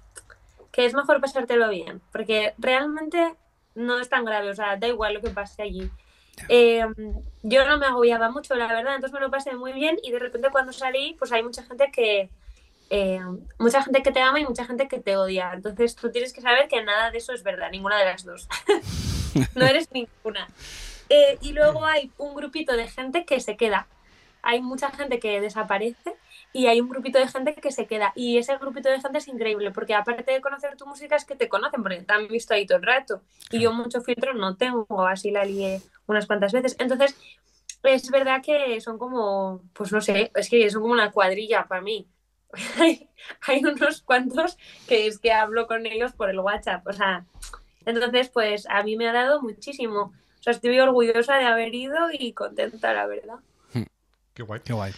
que 0.72 0.84
es 0.84 0.92
mejor 0.92 1.22
pasártelo 1.22 1.70
bien, 1.70 2.02
porque 2.12 2.52
realmente 2.58 3.32
no 3.74 3.98
es 3.98 4.10
tan 4.10 4.26
grave, 4.26 4.50
o 4.50 4.54
sea, 4.54 4.76
da 4.76 4.88
igual 4.88 5.14
lo 5.14 5.22
que 5.22 5.30
pase 5.30 5.62
allí. 5.62 5.90
Em, 6.48 6.94
yo 7.42 7.66
no 7.66 7.78
me 7.78 7.86
agobiaba 7.86 8.30
mucho, 8.30 8.54
la 8.54 8.66
verdad, 8.66 8.96
entonces 8.96 9.12
me 9.12 9.20
lo 9.20 9.30
pasé 9.30 9.54
muy 9.54 9.72
bien 9.72 9.98
y 10.02 10.10
de 10.10 10.18
repente 10.18 10.50
cuando 10.50 10.72
salí, 10.72 11.14
pues 11.18 11.32
hay 11.32 11.42
mucha 11.42 11.62
gente 11.62 11.90
que, 11.92 12.28
em, 12.90 13.40
mucha 13.58 13.82
gente 13.82 14.02
que 14.02 14.12
te 14.12 14.20
ama 14.20 14.40
y 14.40 14.46
mucha 14.46 14.64
gente 14.64 14.88
que 14.88 15.00
te 15.00 15.16
odia. 15.16 15.52
Entonces 15.54 15.96
tú 15.96 16.10
tienes 16.10 16.32
que 16.32 16.40
saber 16.40 16.68
que 16.68 16.82
nada 16.82 17.10
de 17.10 17.18
eso 17.18 17.32
es 17.32 17.42
verdad, 17.42 17.70
ninguna 17.70 17.98
de 17.98 18.04
las 18.04 18.24
dos. 18.24 18.48
no 19.54 19.66
eres 19.66 19.90
ninguna. 19.92 20.48
Eh, 21.08 21.38
y 21.40 21.52
luego 21.52 21.84
hay 21.84 22.10
un 22.18 22.34
grupito 22.34 22.76
de 22.76 22.88
gente 22.88 23.24
que 23.24 23.40
se 23.40 23.56
queda. 23.56 23.86
Hay 24.42 24.60
mucha 24.60 24.90
gente 24.90 25.18
que 25.18 25.40
desaparece 25.40 26.16
y 26.56 26.68
hay 26.68 26.80
un 26.80 26.88
grupito 26.88 27.18
de 27.18 27.28
gente 27.28 27.54
que 27.54 27.70
se 27.70 27.86
queda. 27.86 28.12
Y 28.14 28.38
ese 28.38 28.56
grupito 28.56 28.88
de 28.88 28.98
gente 28.98 29.18
es 29.18 29.28
increíble, 29.28 29.72
porque 29.72 29.94
aparte 29.94 30.32
de 30.32 30.40
conocer 30.40 30.74
tu 30.74 30.86
música 30.86 31.14
es 31.14 31.26
que 31.26 31.36
te 31.36 31.50
conocen, 31.50 31.82
porque 31.82 32.00
te 32.00 32.12
han 32.14 32.28
visto 32.28 32.54
ahí 32.54 32.64
todo 32.64 32.78
el 32.78 32.84
rato. 32.84 33.20
Y 33.50 33.60
yo 33.60 33.74
mucho 33.74 34.00
filtro 34.00 34.32
no 34.32 34.56
tengo, 34.56 35.06
así 35.06 35.30
la 35.30 35.44
lié 35.44 35.82
unas 36.06 36.26
cuantas 36.26 36.52
veces. 36.52 36.74
Entonces, 36.78 37.14
es 37.82 38.10
verdad 38.10 38.40
que 38.42 38.80
son 38.80 38.96
como, 38.96 39.60
pues 39.74 39.92
no 39.92 40.00
sé, 40.00 40.32
es 40.34 40.48
que 40.48 40.70
son 40.70 40.80
como 40.80 40.94
una 40.94 41.12
cuadrilla 41.12 41.66
para 41.66 41.82
mí. 41.82 42.08
hay, 43.42 43.62
unos 43.62 44.00
cuantos 44.00 44.56
que 44.88 45.06
es 45.08 45.18
que 45.18 45.32
hablo 45.32 45.66
con 45.66 45.84
ellos 45.84 46.12
por 46.12 46.30
el 46.30 46.38
WhatsApp, 46.38 46.86
o 46.86 46.92
sea, 46.92 47.26
entonces 47.84 48.30
pues 48.30 48.66
a 48.70 48.82
mí 48.82 48.96
me 48.96 49.06
ha 49.08 49.12
dado 49.12 49.42
muchísimo. 49.42 50.14
O 50.38 50.42
sea, 50.42 50.54
estoy 50.54 50.78
orgullosa 50.78 51.36
de 51.36 51.44
haber 51.44 51.74
ido 51.74 51.96
y 52.12 52.32
contenta, 52.32 52.94
la 52.94 53.06
verdad. 53.06 53.40
Qué 54.32 54.42
guay. 54.42 54.60
Qué 54.64 54.72
guay. 54.72 54.92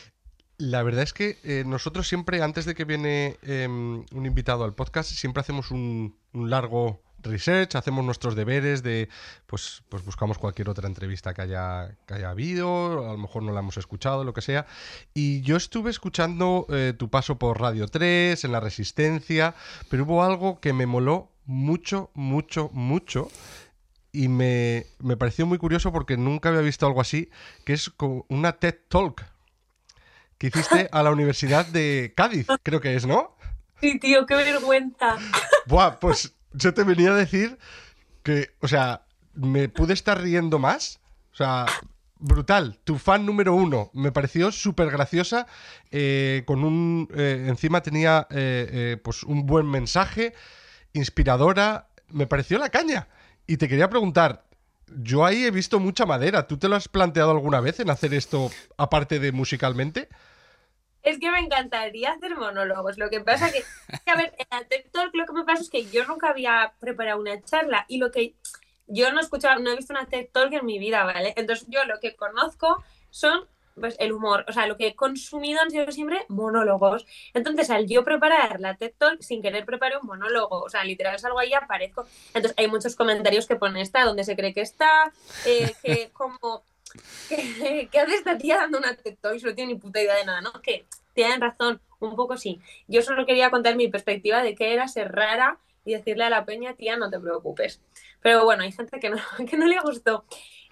La 0.61 0.83
verdad 0.83 1.05
es 1.05 1.13
que 1.13 1.39
eh, 1.45 1.63
nosotros 1.65 2.09
siempre, 2.09 2.43
antes 2.43 2.65
de 2.65 2.75
que 2.75 2.85
viene 2.85 3.39
em, 3.43 4.05
un 4.13 4.27
invitado 4.27 4.65
al 4.65 4.75
podcast, 4.75 5.09
siempre 5.09 5.41
hacemos 5.41 5.71
un, 5.71 6.17
largo 6.33 7.01
research, 7.21 7.77
hacemos 7.77 8.05
nuestros 8.05 8.35
deberes 8.35 8.83
de, 8.83 9.09
pues, 9.47 9.85
pues 9.89 10.05
buscamos 10.05 10.37
cualquier 10.37 10.69
otra 10.69 10.89
entrevista 10.89 11.33
que 11.33 11.43
haya, 11.43 11.97
que 12.07 12.15
haya 12.15 12.31
habido, 12.31 13.09
a 13.09 13.13
lo 13.13 13.19
mejor 13.19 13.45
no 13.45 13.53
la 13.53 13.61
hemos 13.61 13.77
escuchado, 13.77 14.25
lo 14.25 14.35
que 14.35 14.41
sea. 14.41 14.67
Y 15.15 15.43
yo 15.43 15.57
estuve 15.57 15.91
escuchando 15.91 16.67
eh, 16.71 16.93
tu 16.99 17.09
paso 17.09 17.39
por 17.39 17.61
Radio 17.61 17.87
3, 17.87 18.43
en 18.43 18.51
La 18.51 18.59
Resistencia, 18.59 19.55
pero 19.89 20.03
hubo 20.03 20.25
algo 20.25 20.59
que 20.61 20.73
me 20.73 20.87
moló 20.87 21.31
mucho, 21.45 22.11
mucho, 22.15 22.69
mucho. 22.73 23.31
Y 24.11 24.27
me, 24.27 24.87
me 24.99 25.17
pareció 25.17 25.47
muy 25.47 25.59
curioso 25.59 25.93
porque 25.93 26.17
nunca 26.17 26.49
había 26.49 26.63
visto 26.63 26.85
algo 26.85 27.01
así, 27.01 27.31
que 27.65 27.75
es 27.75 27.93
una 28.29 28.55
TED 28.55 28.75
Talk, 28.89 29.38
que 30.39 30.47
hiciste 30.49 30.89
a 30.93 31.03
la 31.03 31.11
Universidad 31.11 31.67
de 31.67 32.13
Cádiz, 32.17 32.47
creo 32.63 32.81
que 32.81 32.95
es, 32.95 33.07
¿no? 33.07 33.37
Sí, 33.81 33.99
tío, 33.99 34.27
qué 34.27 34.35
vergüenza. 34.35 35.17
Buah, 35.67 35.99
pues 36.01 36.35
yo 36.53 36.75
te 36.75 36.85
venía 36.85 37.11
a 37.11 37.15
decir 37.15 37.59
que, 38.23 38.51
o 38.61 38.69
sea, 38.69 39.03
me 39.35 39.69
pude 39.69 39.95
estar 39.95 40.21
riendo 40.21 40.59
más. 40.59 41.01
O 41.33 41.37
sea, 41.37 41.67
brutal. 42.19 42.79
Tu 42.85 42.99
fan 42.99 43.25
número 43.25 43.55
uno. 43.55 43.91
Me 43.95 44.13
pareció 44.13 44.51
súper 44.51 44.91
graciosa. 44.91 45.47
Eh, 45.91 46.43
con 46.47 46.65
un. 46.65 47.09
Eh, 47.15 47.47
encima 47.49 47.83
tenía 47.83 48.27
eh, 48.31 48.97
pues 49.03 49.23
un 49.23 49.47
buen 49.47 49.71
mensaje. 49.71 50.35
Inspiradora. 50.93 51.89
Me 52.09 52.27
pareció 52.27 52.59
la 52.59 52.71
caña. 52.71 53.09
Y 53.47 53.57
te 53.57 53.69
quería 53.69 53.89
preguntar. 53.89 54.45
Yo 54.97 55.25
ahí 55.25 55.45
he 55.45 55.51
visto 55.51 55.79
mucha 55.81 56.07
madera. 56.07 56.47
¿Tú 56.47 56.57
te 56.59 56.69
lo 56.69 56.77
has 56.77 56.89
planteado 56.89 57.31
alguna 57.31 57.61
vez 57.61 57.79
en 57.79 57.91
hacer 57.91 58.15
esto 58.15 58.51
aparte 58.77 59.19
de 59.21 59.33
musicalmente? 59.33 60.09
Es 61.09 61.19
que 61.19 61.31
me 61.31 61.41
encantaría 61.41 62.13
hacer 62.13 62.37
monólogos. 62.37 62.99
Lo 62.99 63.09
que 63.11 63.21
pasa 63.21 63.51
que, 63.51 63.65
a 64.11 64.17
ver, 64.17 64.35
en 64.51 64.69
TED 64.69 64.87
Talk 64.93 65.15
lo 65.15 65.27
que 65.27 65.33
me 65.33 65.45
pasa 65.45 65.63
es 65.63 65.71
que 65.71 65.87
yo 65.87 66.05
nunca 66.07 66.29
había 66.29 66.75
preparado 66.81 67.21
una 67.21 67.43
charla 67.43 67.85
y 67.89 67.99
lo 67.99 68.11
que 68.11 68.35
yo 68.87 69.11
no 69.13 69.19
he 69.19 69.23
escuchado, 69.23 69.61
no 69.61 69.71
he 69.71 69.77
visto 69.77 69.93
una 69.93 70.07
TED 70.07 70.29
Talk 70.33 70.53
en 70.53 70.67
mi 70.67 70.79
vida, 70.79 71.05
¿vale? 71.05 71.35
Entonces 71.37 71.67
yo 71.69 71.85
lo 71.85 71.99
que 72.01 72.17
conozco 72.17 72.83
son 73.11 73.47
pues 73.79 73.97
el 74.01 74.13
humor, 74.13 74.45
o 74.49 74.53
sea, 74.53 74.67
lo 74.67 74.77
que 74.77 74.89
he 74.89 74.97
consumido 74.97 75.61
han 75.61 75.71
sido 75.71 75.91
siempre 75.93 76.25
monólogos. 76.29 77.07
Entonces, 77.33 77.71
al 77.71 77.87
yo 77.87 78.03
preparar 78.03 78.59
la 78.59 78.77
TED 78.77 78.93
Talk, 78.99 79.23
sin 79.23 79.41
querer 79.41 79.65
preparé 79.65 79.97
un 79.97 80.07
monólogo, 80.07 80.63
o 80.63 80.69
sea, 80.69 80.83
literal 80.85 81.15
es 81.15 81.25
algo 81.25 81.39
ahí 81.39 81.55
aparezco. 81.55 82.05
Entonces, 82.35 82.55
hay 82.57 82.67
muchos 82.67 82.97
comentarios 82.97 83.47
que 83.47 83.55
pone 83.55 83.81
está, 83.81 84.05
donde 84.05 84.25
se 84.25 84.35
cree 84.35 84.53
que 84.53 84.63
está, 84.63 85.13
eh, 85.47 85.73
que 85.83 86.11
como, 86.13 86.65
que, 87.29 87.99
hace 87.99 88.15
esta 88.15 88.39
tía 88.39 88.57
dando 88.57 88.79
una 88.79 88.95
TED 88.95 89.17
Talk 89.21 89.43
no 89.43 89.55
tiene 89.55 89.75
ni 89.75 89.79
puta 89.79 90.01
idea 90.01 90.17
de 90.17 90.25
nada, 90.25 90.41
¿no? 90.41 90.53
Que 90.63 90.87
tienen 91.15 91.41
razón, 91.41 91.81
un 92.01 92.17
poco 92.17 92.37
sí. 92.37 92.61
Yo 92.87 93.03
solo 93.03 93.27
quería 93.27 93.51
contar 93.51 93.77
mi 93.77 93.89
perspectiva 93.89 94.43
de 94.43 94.55
qué 94.55 94.73
era 94.73 94.89
ser 94.89 95.13
rara 95.13 95.59
y 95.85 95.95
decirle 95.95 96.25
a 96.25 96.31
la 96.31 96.45
peña, 96.45 96.75
tía, 96.75 96.97
no 96.97 97.11
te 97.11 97.19
preocupes. 97.19 97.81
Pero 98.21 98.45
bueno, 98.45 98.63
hay 98.63 98.73
gente 98.73 99.01
que 99.01 99.11
no, 99.11 99.17
que 99.51 99.57
no 99.57 99.67
le 99.67 99.81
gustó. 99.81 100.25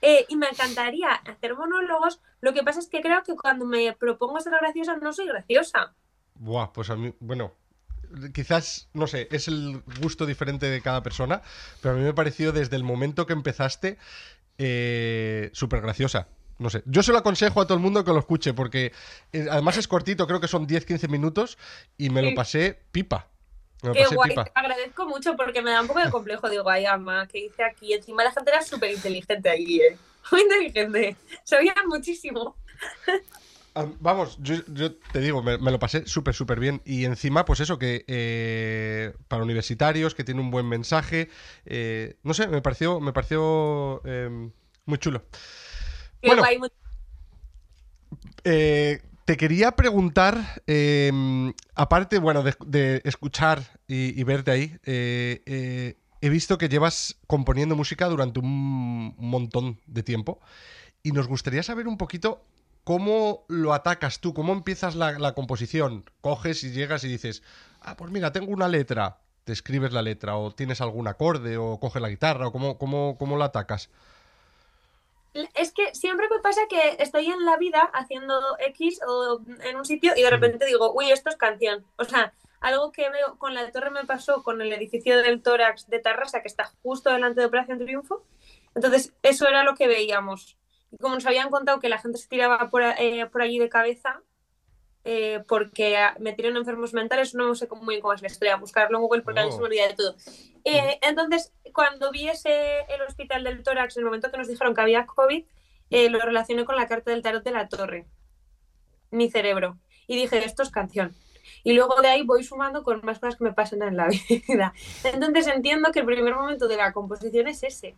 Eh, 0.02 0.26
y 0.28 0.36
me 0.36 0.48
encantaría 0.48 1.10
hacer 1.10 1.54
monólogos. 1.54 2.20
Lo 2.40 2.52
que 2.52 2.62
pasa 2.62 2.80
es 2.80 2.88
que 2.88 3.00
creo 3.00 3.22
que 3.22 3.34
cuando 3.34 3.64
me 3.64 3.92
propongo 3.94 4.40
ser 4.40 4.52
graciosa 4.60 4.96
no 4.96 5.12
soy 5.12 5.26
graciosa. 5.26 5.94
Buah, 6.34 6.72
pues 6.72 6.90
a 6.90 6.96
mí, 6.96 7.14
bueno, 7.18 7.54
quizás, 8.32 8.88
no 8.92 9.06
sé, 9.06 9.28
es 9.30 9.48
el 9.48 9.82
gusto 10.00 10.26
diferente 10.26 10.66
de 10.66 10.82
cada 10.82 11.02
persona, 11.02 11.42
pero 11.80 11.94
a 11.94 11.98
mí 11.98 12.04
me 12.04 12.14
pareció 12.14 12.52
desde 12.52 12.76
el 12.76 12.84
momento 12.84 13.26
que 13.26 13.32
empezaste 13.32 13.98
eh, 14.58 15.50
súper 15.52 15.80
graciosa. 15.80 16.28
No 16.58 16.70
sé, 16.70 16.82
yo 16.86 17.02
se 17.02 17.12
lo 17.12 17.18
aconsejo 17.18 17.60
a 17.60 17.66
todo 17.66 17.74
el 17.74 17.82
mundo 17.82 18.02
que 18.02 18.12
lo 18.12 18.18
escuche, 18.18 18.54
porque 18.54 18.92
eh, 19.32 19.46
además 19.50 19.76
es 19.76 19.86
cortito, 19.86 20.26
creo 20.26 20.40
que 20.40 20.48
son 20.48 20.66
10-15 20.66 21.08
minutos 21.08 21.58
y 21.98 22.08
me 22.08 22.22
lo 22.22 22.34
pasé 22.34 22.78
pipa. 22.92 23.28
Qué 23.92 24.06
guay, 24.06 24.34
te 24.34 24.52
agradezco 24.54 25.06
mucho 25.06 25.36
porque 25.36 25.60
me 25.60 25.70
da 25.70 25.82
un 25.82 25.86
poco 25.86 26.00
de 26.00 26.10
complejo. 26.10 26.48
Digo, 26.48 26.68
ay, 26.68 26.86
ama, 26.86 27.26
¿qué 27.30 27.38
hice 27.38 27.62
aquí? 27.62 27.92
Encima 27.92 28.24
la 28.24 28.32
gente 28.32 28.50
era 28.50 28.62
súper 28.62 28.90
inteligente 28.90 29.48
ahí, 29.50 29.80
¿eh? 29.80 29.98
Muy 30.32 30.40
inteligente. 30.40 31.16
Sabía 31.44 31.74
muchísimo. 31.86 32.56
Ah, 33.78 33.84
vamos, 34.00 34.38
yo, 34.40 34.62
te 35.12 35.20
digo, 35.20 35.42
me, 35.42 35.58
lo 35.58 35.78
pasé 35.78 36.06
súper, 36.06 36.34
súper 36.34 36.58
bien. 36.58 36.80
Y 36.86 37.04
encima, 37.04 37.44
pues 37.44 37.60
eso, 37.60 37.78
que 37.78 38.06
eh, 38.08 39.12
para 39.28 39.42
universitarios, 39.42 40.14
que 40.14 40.24
tiene 40.24 40.40
un 40.40 40.50
buen 40.50 40.66
mensaje. 40.66 41.28
Eh, 41.66 42.16
no 42.22 42.32
sé, 42.32 42.48
me 42.48 42.62
pareció, 42.62 43.00
me 43.00 43.12
pareció 43.12 44.00
em, 44.06 44.50
muy 44.86 44.96
chulo. 44.96 45.26
Guay, 46.22 46.58
eh, 48.44 49.02
te 49.26 49.36
quería 49.36 49.72
preguntar, 49.72 50.62
em, 50.66 51.52
aparte, 51.74 52.18
bueno, 52.18 52.42
de, 52.42 53.02
escuchar 53.04 53.62
y, 53.86 54.24
verte 54.24 54.52
ahí, 54.52 54.78
he 54.86 56.28
visto 56.30 56.56
que 56.56 56.70
llevas 56.70 57.18
componiendo 57.26 57.76
música 57.76 58.08
durante 58.08 58.40
un 58.40 59.14
montón 59.18 59.78
de 59.86 60.02
tiempo 60.02 60.40
y 61.02 61.12
nos 61.12 61.28
gustaría 61.28 61.62
saber 61.62 61.88
un 61.88 61.98
poquito 61.98 62.42
cómo 62.86 63.44
lo 63.48 63.74
atacas 63.74 64.20
tú, 64.20 64.32
cómo 64.32 64.52
empiezas 64.52 64.94
la, 64.94 65.34
composición. 65.34 66.04
Coges 66.20 66.62
y 66.62 66.70
llegas 66.70 67.02
y 67.02 67.08
dices, 67.08 67.42
ah, 67.80 67.96
pues 67.96 68.12
mira, 68.12 68.30
tengo 68.30 68.52
una 68.52 68.68
letra, 68.68 69.18
te 69.42 69.52
escribes 69.52 69.92
la 69.92 70.02
letra, 70.02 70.36
o 70.36 70.52
tienes 70.52 70.80
algún 70.80 71.08
acorde, 71.08 71.56
o 71.56 71.80
coges 71.80 72.00
la 72.00 72.08
guitarra, 72.08 72.46
o 72.46 72.52
cómo, 72.52 72.78
cómo, 72.78 73.18
cómo 73.18 73.36
la 73.36 73.46
atacas. 73.46 73.90
Es 75.34 75.72
que 75.72 75.96
siempre 75.96 76.28
me 76.30 76.38
pasa 76.38 76.60
que 76.70 77.02
estoy 77.02 77.26
en 77.26 77.44
la 77.44 77.56
vida 77.56 77.80
haciendo 77.92 78.40
X 78.60 79.00
o 79.04 79.40
en 79.64 79.76
un 79.76 79.84
sitio 79.84 80.12
y 80.16 80.22
de 80.22 80.30
repente 80.30 80.64
digo, 80.64 80.92
uy, 80.94 81.10
esto 81.10 81.28
es 81.28 81.36
canción. 81.36 81.84
O 81.96 82.04
sea, 82.04 82.34
algo 82.60 82.92
que 82.92 83.10
veo 83.10 83.36
con 83.36 83.52
la 83.54 83.68
torre 83.72 83.90
me 83.90 84.04
pasó 84.04 84.44
con 84.44 84.62
el 84.62 84.72
edificio 84.72 85.20
del 85.20 85.42
tórax 85.42 85.88
de 85.88 85.98
Tarrasa, 85.98 86.40
que 86.40 86.48
está 86.48 86.70
justo 86.84 87.10
delante 87.10 87.40
de 87.40 87.46
Operación 87.46 87.80
Triunfo. 87.80 88.22
Entonces, 88.76 89.12
eso 89.24 89.48
era 89.48 89.64
lo 89.64 89.74
que 89.74 89.88
veíamos. 89.88 90.56
Como 91.00 91.14
nos 91.14 91.26
habían 91.26 91.50
contado 91.50 91.80
que 91.80 91.88
la 91.88 91.98
gente 91.98 92.18
se 92.18 92.28
tiraba 92.28 92.70
por, 92.70 92.82
eh, 92.82 93.26
por 93.30 93.42
allí 93.42 93.58
de 93.58 93.68
cabeza, 93.68 94.22
eh, 95.08 95.44
porque 95.46 95.96
metieron 96.18 96.56
enfermos 96.56 96.92
mentales, 96.92 97.32
no 97.32 97.54
sé 97.54 97.68
muy 97.80 97.94
bien 97.94 98.00
cómo 98.00 98.12
es 98.12 98.22
la 98.22 98.26
historia, 98.26 98.56
buscarlo 98.56 98.98
en 98.98 99.02
Google 99.02 99.22
porque 99.22 99.40
oh. 99.40 99.60
me 99.60 99.68
de 99.68 99.94
todo. 99.96 100.16
Eh, 100.64 100.98
entonces, 101.00 101.52
cuando 101.72 102.10
vi 102.10 102.28
ese, 102.28 102.80
el 102.88 103.02
hospital 103.02 103.44
del 103.44 103.62
tórax, 103.62 103.96
en 103.96 104.00
el 104.00 104.06
momento 104.06 104.32
que 104.32 104.36
nos 104.36 104.48
dijeron 104.48 104.74
que 104.74 104.80
había 104.80 105.06
COVID, 105.06 105.44
eh, 105.90 106.10
lo 106.10 106.18
relacioné 106.18 106.64
con 106.64 106.74
la 106.74 106.88
carta 106.88 107.12
del 107.12 107.22
tarot 107.22 107.44
de 107.44 107.52
la 107.52 107.68
torre, 107.68 108.08
mi 109.12 109.30
cerebro, 109.30 109.78
y 110.08 110.16
dije, 110.16 110.44
esto 110.44 110.64
es 110.64 110.70
canción. 110.70 111.14
Y 111.62 111.74
luego 111.74 112.02
de 112.02 112.08
ahí 112.08 112.24
voy 112.24 112.42
sumando 112.42 112.82
con 112.82 113.00
más 113.04 113.20
cosas 113.20 113.36
que 113.36 113.44
me 113.44 113.52
pasan 113.52 113.82
en 113.82 113.96
la 113.96 114.08
vida. 114.48 114.74
Entonces 115.04 115.46
entiendo 115.46 115.92
que 115.92 116.00
el 116.00 116.06
primer 116.06 116.34
momento 116.34 116.66
de 116.66 116.78
la 116.78 116.92
composición 116.92 117.46
es 117.46 117.62
ese. 117.62 117.94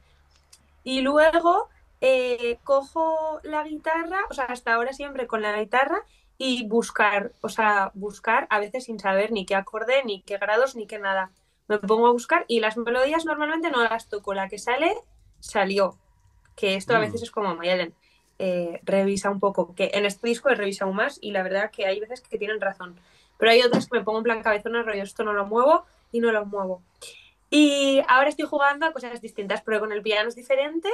Y 0.85 1.01
luego 1.01 1.71
cojo 2.65 3.41
la 3.43 3.65
guitarra, 3.65 4.21
o 4.31 4.35
sea, 4.35 4.45
hasta 4.45 4.75
ahora 4.75 4.93
siempre 4.93 5.27
con 5.27 5.43
la 5.43 5.59
guitarra, 5.59 6.05
y 6.39 6.67
buscar, 6.69 7.33
o 7.41 7.49
sea, 7.49 7.91
buscar 7.95 8.47
a 8.51 8.61
veces 8.61 8.85
sin 8.85 9.01
saber 9.01 9.33
ni 9.33 9.45
qué 9.45 9.57
acorde, 9.57 10.05
ni 10.05 10.23
qué 10.23 10.39
grados, 10.39 10.77
ni 10.77 10.87
qué 10.87 10.99
nada. 10.99 11.33
Me 11.67 11.79
pongo 11.79 12.07
a 12.07 12.13
buscar 12.13 12.45
y 12.49 12.61
las 12.61 12.77
melodías 12.77 13.27
normalmente 13.27 13.71
no 13.71 13.83
las 13.83 14.09
toco. 14.09 14.33
La 14.33 14.49
que 14.49 14.59
sale, 14.59 14.95
salió. 15.41 15.99
Que 16.57 16.77
esto 16.77 16.95
a 16.95 16.99
mm. 16.99 17.03
veces 17.03 17.23
es 17.25 17.31
como 17.33 17.55
Mayalen. 17.57 17.93
Eh, 18.39 18.81
revisa 18.85 19.31
un 19.31 19.41
poco. 19.41 19.75
Que 19.75 19.91
en 19.93 20.07
este 20.07 20.29
disco 20.29 20.49
he 20.49 20.55
revisado 20.55 20.93
más 20.93 21.19
y 21.21 21.33
la 21.33 21.43
verdad 21.43 21.71
que 21.71 21.87
hay 21.87 21.99
veces 21.99 22.21
que 22.21 22.39
tienen 22.39 22.61
razón. 22.61 22.99
Pero 23.37 23.51
hay 23.51 23.61
otras 23.63 23.89
que 23.89 23.99
me 23.99 24.05
pongo 24.05 24.19
en 24.19 24.25
plan 24.25 24.43
cabezona, 24.43 24.83
rollo, 24.83 25.03
esto 25.03 25.25
no 25.25 25.33
lo 25.33 25.45
muevo 25.45 25.85
y 26.13 26.21
no 26.21 26.31
lo 26.31 26.47
muevo. 26.47 26.83
Y 27.51 28.01
ahora 28.09 28.29
estoy 28.29 28.47
jugando 28.47 28.87
a 28.87 28.93
cosas 28.93 29.21
distintas, 29.21 29.63
pero 29.63 29.81
con 29.81 29.93
el 29.93 30.03
piano 30.03 30.29
es 30.29 30.37
diferente. 30.37 30.89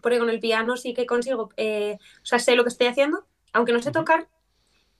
Porque 0.00 0.18
con 0.18 0.30
el 0.30 0.40
piano 0.40 0.76
sí 0.76 0.94
que 0.94 1.06
consigo, 1.06 1.50
eh, 1.56 1.98
o 2.22 2.26
sea, 2.26 2.38
sé 2.38 2.54
lo 2.54 2.64
que 2.64 2.68
estoy 2.68 2.86
haciendo, 2.86 3.26
aunque 3.52 3.72
no 3.72 3.82
sé 3.82 3.90
tocar, 3.90 4.28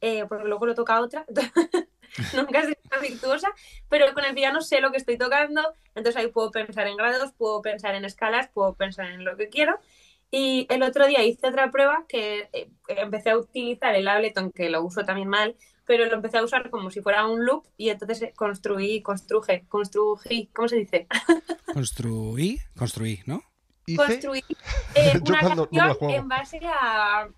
eh, 0.00 0.24
porque 0.28 0.44
luego 0.44 0.66
lo 0.66 0.74
toca 0.74 1.00
otra, 1.00 1.24
nunca 2.34 2.62
soy 2.62 2.76
tan 2.88 3.00
virtuosa, 3.02 3.48
pero 3.88 4.12
con 4.14 4.24
el 4.24 4.34
piano 4.34 4.60
sé 4.60 4.80
lo 4.80 4.90
que 4.90 4.98
estoy 4.98 5.18
tocando, 5.18 5.62
entonces 5.94 6.16
ahí 6.16 6.28
puedo 6.28 6.50
pensar 6.50 6.86
en 6.86 6.96
grados, 6.96 7.32
puedo 7.32 7.62
pensar 7.62 7.94
en 7.94 8.04
escalas, 8.04 8.48
puedo 8.52 8.74
pensar 8.74 9.06
en 9.06 9.24
lo 9.24 9.36
que 9.36 9.48
quiero. 9.48 9.78
Y 10.30 10.66
el 10.70 10.82
otro 10.82 11.06
día 11.06 11.22
hice 11.22 11.48
otra 11.48 11.70
prueba 11.70 12.04
que 12.08 12.48
eh, 12.52 12.68
empecé 12.88 13.30
a 13.30 13.38
utilizar 13.38 13.94
el 13.94 14.08
Ableton, 14.08 14.50
que 14.50 14.70
lo 14.70 14.82
uso 14.82 15.04
también 15.04 15.28
mal, 15.28 15.56
pero 15.86 16.04
lo 16.06 16.14
empecé 16.14 16.38
a 16.38 16.42
usar 16.42 16.68
como 16.68 16.90
si 16.90 17.00
fuera 17.00 17.26
un 17.26 17.46
loop 17.46 17.64
y 17.76 17.90
entonces 17.90 18.32
construí, 18.34 19.02
construje, 19.02 19.64
construí, 19.68 20.50
¿cómo 20.52 20.68
se 20.68 20.76
dice? 20.76 21.06
construí, 21.72 22.58
construí, 22.76 23.20
¿no? 23.24 23.42
Construí 23.94 24.44
eh, 24.94 25.20
una 25.24 25.40
canción 25.40 26.10
en 26.10 26.28
base 26.28 26.60
a 26.64 27.28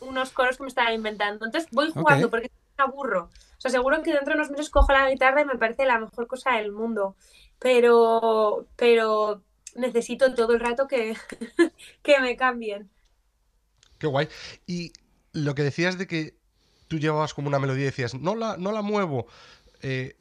unos 0.00 0.30
coros 0.30 0.56
que 0.56 0.64
me 0.64 0.68
estaba 0.68 0.92
inventando. 0.92 1.46
Entonces 1.46 1.70
voy 1.72 1.90
jugando 1.90 2.30
porque 2.30 2.50
me 2.76 2.84
aburro. 2.84 3.30
O 3.56 3.60
sea, 3.60 3.70
seguro 3.70 4.02
que 4.02 4.12
dentro 4.12 4.34
de 4.34 4.40
unos 4.40 4.50
meses 4.50 4.70
cojo 4.70 4.92
la 4.92 5.08
guitarra 5.08 5.40
y 5.40 5.46
me 5.46 5.56
parece 5.56 5.86
la 5.86 5.98
mejor 5.98 6.26
cosa 6.26 6.52
del 6.52 6.72
mundo. 6.72 7.16
Pero, 7.58 8.66
pero 8.76 9.42
necesito 9.76 10.34
todo 10.34 10.52
el 10.52 10.60
rato 10.60 10.86
que, 10.86 11.16
que 12.02 12.20
me 12.20 12.36
cambien. 12.36 12.90
Qué 13.98 14.06
guay. 14.06 14.28
Y 14.66 14.92
lo 15.32 15.54
que 15.54 15.62
decías 15.62 15.96
de 15.96 16.06
que 16.06 16.36
tú 16.88 16.98
llevabas 16.98 17.32
como 17.32 17.48
una 17.48 17.58
melodía 17.58 17.84
y 17.84 17.86
decías, 17.86 18.14
no 18.14 18.34
la, 18.34 18.56
no 18.58 18.72
la 18.72 18.82
muevo. 18.82 19.26
Eh, 19.80 20.16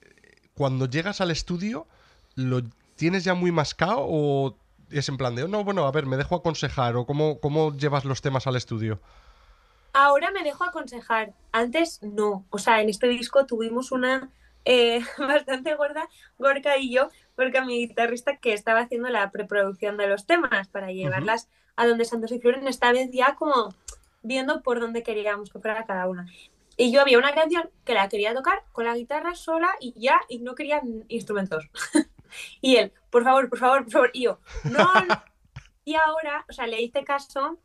cuando 0.53 0.89
llegas 0.89 1.19
al 1.19 1.31
estudio, 1.31 1.87
¿lo 2.35 2.61
tienes 2.95 3.23
ya 3.23 3.33
muy 3.33 3.51
mascado 3.51 3.97
o 3.99 4.57
es 4.93 5.09
en 5.09 5.17
plan 5.17 5.35
de, 5.35 5.47
no, 5.47 5.63
bueno, 5.63 5.85
a 5.85 5.91
ver, 5.91 6.05
me 6.05 6.17
dejo 6.17 6.35
aconsejar 6.35 6.95
o 6.95 7.05
cómo, 7.05 7.39
cómo 7.39 7.75
llevas 7.75 8.05
los 8.05 8.21
temas 8.21 8.47
al 8.47 8.55
estudio? 8.55 8.99
Ahora 9.93 10.31
me 10.31 10.43
dejo 10.43 10.63
aconsejar, 10.63 11.33
antes 11.51 12.01
no. 12.01 12.45
O 12.49 12.57
sea, 12.57 12.81
en 12.81 12.89
este 12.89 13.07
disco 13.07 13.45
tuvimos 13.45 13.91
una 13.91 14.29
eh, 14.65 15.01
bastante 15.17 15.75
gorda, 15.75 16.07
Gorka 16.37 16.77
y 16.77 16.91
yo, 16.91 17.09
porque 17.35 17.57
a 17.57 17.65
mi 17.65 17.79
guitarrista 17.87 18.37
que 18.37 18.53
estaba 18.53 18.81
haciendo 18.81 19.09
la 19.09 19.29
preproducción 19.31 19.97
de 19.97 20.07
los 20.07 20.25
temas 20.25 20.67
para 20.67 20.91
llevarlas 20.91 21.49
a 21.75 21.87
donde 21.87 22.05
Santos 22.05 22.31
y 22.31 22.39
Floren, 22.39 22.67
esta 22.67 22.91
vez 22.91 23.09
ya 23.11 23.35
como 23.35 23.73
viendo 24.21 24.61
por 24.61 24.79
dónde 24.79 25.03
queríamos 25.03 25.51
que 25.51 25.59
fuera 25.59 25.85
cada 25.85 26.07
una. 26.07 26.27
Y 26.75 26.91
yo 26.91 27.01
había 27.01 27.19
una 27.19 27.35
canción 27.35 27.69
que 27.85 27.93
la 27.93 28.09
quería 28.09 28.33
tocar 28.33 28.63
con 28.71 28.85
la 28.85 28.95
guitarra 28.95 29.35
sola 29.35 29.69
y 29.79 29.93
ya, 29.95 30.21
y 30.27 30.39
no 30.39 30.55
quería 30.55 30.81
instrumentos. 31.07 31.69
y 32.61 32.77
él, 32.77 32.93
por 33.13 33.23
favor, 33.23 33.47
por 33.47 33.59
favor, 33.59 33.83
por 33.83 33.91
favor. 33.91 34.11
Y 34.11 34.23
yo, 34.23 34.39
no. 34.63 34.89
y 35.85 35.93
ahora, 35.93 36.45
o 36.49 36.51
sea, 36.51 36.65
le 36.65 36.81
hice 36.81 37.03
caso 37.03 37.59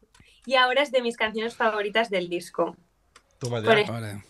y 0.45 0.57
ahora 0.57 0.83
es 0.83 0.93
de 0.93 1.01
mis 1.01 1.17
canciones 1.17 1.57
favoritas 1.57 2.11
del 2.11 2.29
disco. 2.29 2.77
Toma 3.39 3.63
ya. 3.63 4.23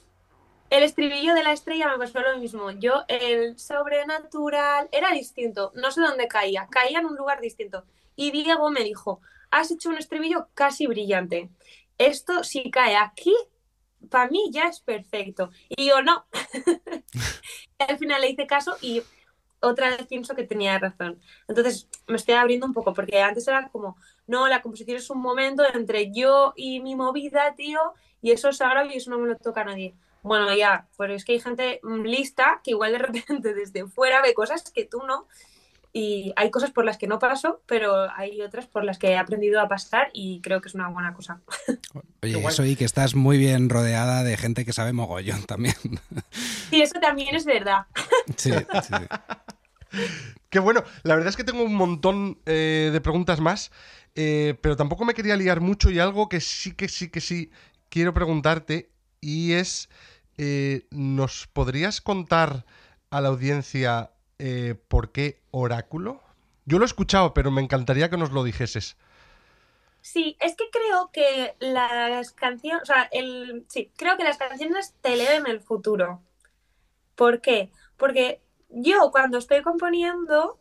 El 0.71 0.83
estribillo 0.85 1.35
de 1.35 1.43
la 1.43 1.53
estrella 1.53 1.89
me 1.89 1.99
pasó 1.99 2.21
lo 2.21 2.39
mismo. 2.39 2.71
Yo, 2.71 3.05
el 3.09 3.59
sobrenatural 3.59 4.89
era 4.93 5.11
distinto. 5.11 5.73
No 5.75 5.91
sé 5.91 6.03
dónde 6.03 6.29
caía. 6.29 6.69
Caía 6.71 7.01
en 7.01 7.07
un 7.07 7.17
lugar 7.17 7.41
distinto. 7.41 7.85
Y 8.15 8.31
Diego 8.31 8.71
me 8.71 8.85
dijo, 8.85 9.21
has 9.51 9.73
hecho 9.73 9.89
un 9.89 9.99
estribillo 9.99 10.49
casi 10.55 10.87
brillante. 10.87 11.49
Esto 11.97 12.45
si 12.45 12.71
cae 12.71 12.97
aquí, 12.97 13.35
para 14.09 14.31
mí 14.31 14.51
ya 14.53 14.65
es 14.65 14.81
perfecto. 14.81 15.51
Y 15.69 15.89
yo 15.89 16.01
no. 16.03 16.27
al 17.79 17.99
final 17.99 18.21
le 18.21 18.31
hice 18.31 18.47
caso 18.47 18.77
y 18.83 19.03
otra 19.61 19.91
vez 19.91 20.07
pienso 20.07 20.35
que 20.35 20.45
tenía 20.45 20.79
razón. 20.79 21.21
Entonces 21.47 21.89
me 22.07 22.17
estoy 22.17 22.35
abriendo 22.35 22.67
un 22.67 22.73
poco, 22.73 22.95
porque 22.95 23.21
antes 23.21 23.47
era 23.49 23.69
como, 23.69 23.97
no, 24.27 24.49
la 24.49 24.63
composición 24.63 24.97
es 24.97 25.11
un 25.11 25.21
momento 25.21 25.65
entre 25.73 26.13
yo 26.13 26.53
y 26.57 26.81
mi 26.81 26.95
movida, 26.95 27.55
tío, 27.55 27.81
y 28.23 28.33
eso 28.33 28.49
es 28.49 28.59
sagrado 28.59 28.91
y 28.91 28.97
eso 28.97 29.11
no 29.11 29.19
me 29.19 29.29
lo 29.29 29.37
toca 29.37 29.63
a 29.63 29.65
nadie. 29.65 29.95
Bueno, 30.23 30.53
ya, 30.55 30.89
pero 30.97 31.15
es 31.15 31.25
que 31.25 31.33
hay 31.33 31.41
gente 31.41 31.81
lista 32.05 32.61
que 32.63 32.73
igual 32.73 32.93
de 32.93 32.99
repente 32.99 33.55
desde 33.55 33.87
fuera 33.87 34.23
ve 34.23 34.35
cosas 34.35 34.71
que 34.71 34.85
tú 34.85 35.03
no, 35.07 35.27
y 35.93 36.33
hay 36.37 36.51
cosas 36.51 36.71
por 36.71 36.85
las 36.85 36.99
que 36.99 37.07
no 37.07 37.19
paso, 37.19 37.63
pero 37.67 38.11
hay 38.15 38.41
otras 38.43 38.67
por 38.67 38.85
las 38.85 38.99
que 38.99 39.09
he 39.09 39.17
aprendido 39.17 39.61
a 39.61 39.69
pasar 39.69 40.11
y 40.13 40.41
creo 40.41 40.61
que 40.61 40.69
es 40.69 40.75
una 40.75 40.89
buena 40.89 41.15
cosa. 41.15 41.41
Oye, 42.23 42.45
eso 42.47 42.65
y 42.65 42.77
que 42.77 42.85
estás 42.85 43.15
muy 43.15 43.39
bien 43.39 43.69
rodeada 43.69 44.23
de 44.23 44.37
gente 44.37 44.65
que 44.65 44.73
sabe 44.73 44.93
mogollón 44.93 45.45
también. 45.45 45.77
Sí, 46.71 46.83
eso 46.83 47.01
también 47.01 47.35
es 47.35 47.45
verdad. 47.45 47.87
Sí, 48.37 48.53
sí. 48.53 48.95
Qué 50.51 50.59
bueno. 50.59 50.85
La 51.03 51.15
verdad 51.15 51.31
es 51.31 51.37
que 51.37 51.45
tengo 51.45 51.63
un 51.63 51.75
montón 51.75 52.39
eh, 52.47 52.91
de 52.93 53.01
preguntas 53.01 53.41
más, 53.41 53.71
eh, 54.15 54.55
pero 54.61 54.77
tampoco 54.77 55.05
me 55.05 55.15
quería 55.15 55.37
liar 55.37 55.61
mucho 55.61 55.91
y 55.91 55.99
algo 55.99 56.29
que 56.29 56.41
sí, 56.41 56.73
que 56.75 56.89
sí, 56.89 57.09
que 57.11 57.21
sí 57.21 57.51
quiero 57.89 58.15
preguntarte 58.15 58.91
y 59.21 59.53
es, 59.53 59.89
eh, 60.37 60.87
¿nos 60.91 61.47
podrías 61.47 62.01
contar 62.01 62.65
a 63.11 63.21
la 63.21 63.29
audiencia 63.29 64.11
eh, 64.39 64.75
¿por 64.89 65.13
qué 65.13 65.41
oráculo? 65.51 66.23
Yo 66.65 66.79
lo 66.79 66.85
he 66.85 66.87
escuchado, 66.87 67.35
pero 67.35 67.51
me 67.51 67.63
encantaría 67.63 68.11
que 68.11 68.17
nos 68.17 68.33
lo 68.33 68.45
dijeses. 68.45 68.97
Sí, 70.01 70.37
es 70.41 70.55
que 70.55 70.65
creo 70.71 71.11
que 71.13 71.57
las 71.59 72.33
canciones, 72.33 72.83
o 72.83 72.87
sea, 72.87 73.09
el, 73.11 73.67
sí, 73.69 73.91
creo 73.97 74.17
que 74.17 74.25
las 74.25 74.39
canciones 74.39 74.95
te 75.01 75.17
leen 75.17 75.47
el 75.47 75.61
futuro. 75.61 76.23
¿Por 77.15 77.41
qué? 77.41 77.71
Porque 77.97 78.41
yo 78.69 79.11
cuando 79.11 79.39
estoy 79.39 79.63
componiendo 79.63 80.59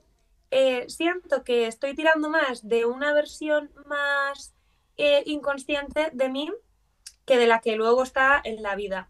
eh, 0.50 0.86
siento 0.88 1.44
que 1.44 1.68
estoy 1.68 1.94
tirando 1.94 2.30
más 2.30 2.68
de 2.68 2.86
una 2.86 3.14
versión 3.14 3.72
más 3.86 4.56
eh, 4.96 5.24
inconsciente 5.26 6.10
de 6.14 6.30
mí 6.30 6.52
que 7.26 7.38
de 7.38 7.48
la 7.48 7.60
que 7.60 7.76
luego 7.76 8.04
está 8.04 8.42
en 8.44 8.64
la 8.64 8.76
vida. 8.76 9.10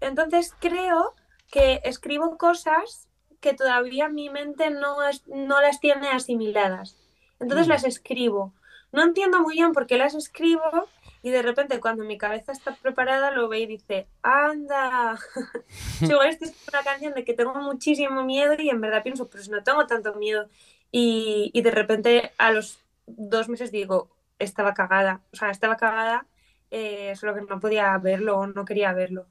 Entonces 0.00 0.54
creo 0.58 1.14
que 1.50 1.80
escribo 1.84 2.38
cosas 2.38 3.08
que 3.40 3.54
todavía 3.54 4.08
mi 4.08 4.30
mente 4.30 4.70
no, 4.70 4.96
no 5.26 5.60
las 5.60 5.80
tiene 5.80 6.08
asimiladas. 6.08 6.96
Entonces 7.40 7.66
mm. 7.66 7.70
las 7.70 7.84
escribo. 7.84 8.52
No 8.92 9.02
entiendo 9.02 9.40
muy 9.40 9.54
bien 9.54 9.72
por 9.72 9.86
qué 9.86 9.98
las 9.98 10.14
escribo 10.14 10.88
y 11.22 11.30
de 11.30 11.42
repente 11.42 11.80
cuando 11.80 12.04
mi 12.04 12.18
cabeza 12.18 12.52
está 12.52 12.74
preparada 12.76 13.30
lo 13.30 13.48
ve 13.48 13.60
y 13.60 13.66
dice, 13.66 14.06
anda, 14.22 15.18
igual 16.00 16.28
esta 16.28 16.44
es 16.44 16.54
una 16.68 16.82
canción 16.82 17.14
de 17.14 17.24
que 17.24 17.34
tengo 17.34 17.54
muchísimo 17.56 18.22
miedo 18.22 18.54
y 18.58 18.70
en 18.70 18.80
verdad 18.80 19.02
pienso, 19.02 19.28
pero 19.28 19.42
si 19.42 19.50
no 19.50 19.62
tengo 19.62 19.86
tanto 19.86 20.14
miedo. 20.14 20.48
Y, 20.92 21.50
y 21.52 21.62
de 21.62 21.70
repente 21.72 22.32
a 22.38 22.52
los 22.52 22.78
dos 23.06 23.48
meses 23.48 23.72
digo, 23.72 24.08
estaba 24.38 24.74
cagada, 24.74 25.20
o 25.32 25.36
sea, 25.36 25.50
estaba 25.50 25.76
cagada, 25.76 26.26
eh, 26.70 27.14
solo 27.16 27.34
que 27.34 27.40
no 27.42 27.60
podía 27.60 27.96
verlo 27.98 28.38
o 28.38 28.46
no 28.46 28.64
quería 28.64 28.92
verlo. 28.92 29.26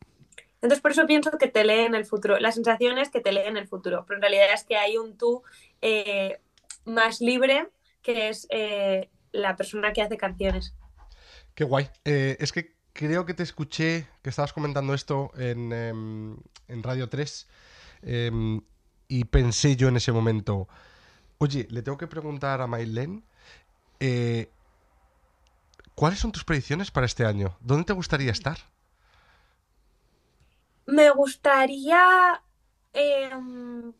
Entonces, 0.61 0.81
por 0.81 0.91
eso 0.91 1.05
pienso 1.05 1.31
que 1.37 1.47
te 1.47 1.63
lee 1.63 1.81
en 1.81 1.95
el 1.95 2.05
futuro. 2.05 2.39
La 2.39 2.51
sensación 2.51 2.97
es 2.97 3.09
que 3.09 3.21
te 3.21 3.31
lee 3.31 3.43
en 3.45 3.57
el 3.57 3.67
futuro, 3.67 4.05
pero 4.07 4.17
en 4.17 4.21
realidad 4.21 4.53
es 4.53 4.63
que 4.63 4.77
hay 4.77 4.97
un 4.97 5.17
tú 5.17 5.43
eh, 5.81 6.39
más 6.85 7.21
libre 7.21 7.69
que 8.01 8.29
es 8.29 8.47
eh, 8.49 9.09
la 9.31 9.55
persona 9.55 9.93
que 9.93 10.01
hace 10.01 10.17
canciones. 10.17 10.73
Qué 11.53 11.63
guay. 11.63 11.89
Eh, 12.03 12.37
es 12.39 12.51
que 12.51 12.75
creo 12.93 13.25
que 13.25 13.33
te 13.33 13.43
escuché 13.43 14.07
que 14.21 14.29
estabas 14.29 14.53
comentando 14.53 14.93
esto 14.93 15.31
en, 15.37 15.71
em, 15.71 16.37
Radio 16.81 17.09
3 17.09 17.47
em, 18.01 18.61
y 19.07 19.25
pensé 19.25 19.75
yo 19.75 19.87
en 19.89 19.97
ese 19.97 20.11
momento, 20.11 20.67
oye, 21.37 21.67
le 21.69 21.81
tengo 21.81 21.97
que 21.97 22.07
preguntar 22.07 22.61
a 22.61 22.67
Maylen, 22.67 23.23
¿cuáles 25.93 26.19
son 26.19 26.31
tus 26.31 26.43
predicciones 26.43 26.91
para 26.91 27.05
este 27.05 27.25
año? 27.25 27.57
¿Dónde 27.61 27.85
te 27.85 27.93
gustaría 27.93 28.31
estar? 28.31 28.57
Me 30.85 31.09
gustaría. 31.11 32.41
Em, 32.93 33.93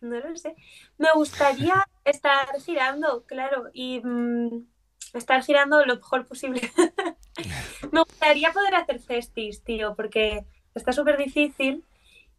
no 0.00 0.20
lo 0.20 0.36
sé. 0.36 0.54
Me 0.98 1.08
gustaría 1.14 1.86
estar 2.04 2.48
girando, 2.60 3.24
claro, 3.26 3.70
y 3.72 4.00
mm, 4.02 4.66
estar 5.14 5.42
girando 5.42 5.84
lo 5.84 5.96
mejor 5.96 6.26
posible. 6.26 6.60
Me 7.92 8.00
gustaría 8.00 8.52
poder 8.52 8.74
hacer 8.74 9.00
festis, 9.00 9.62
tío, 9.62 9.94
porque 9.94 10.46
está 10.74 10.92
súper 10.92 11.16
difícil 11.16 11.84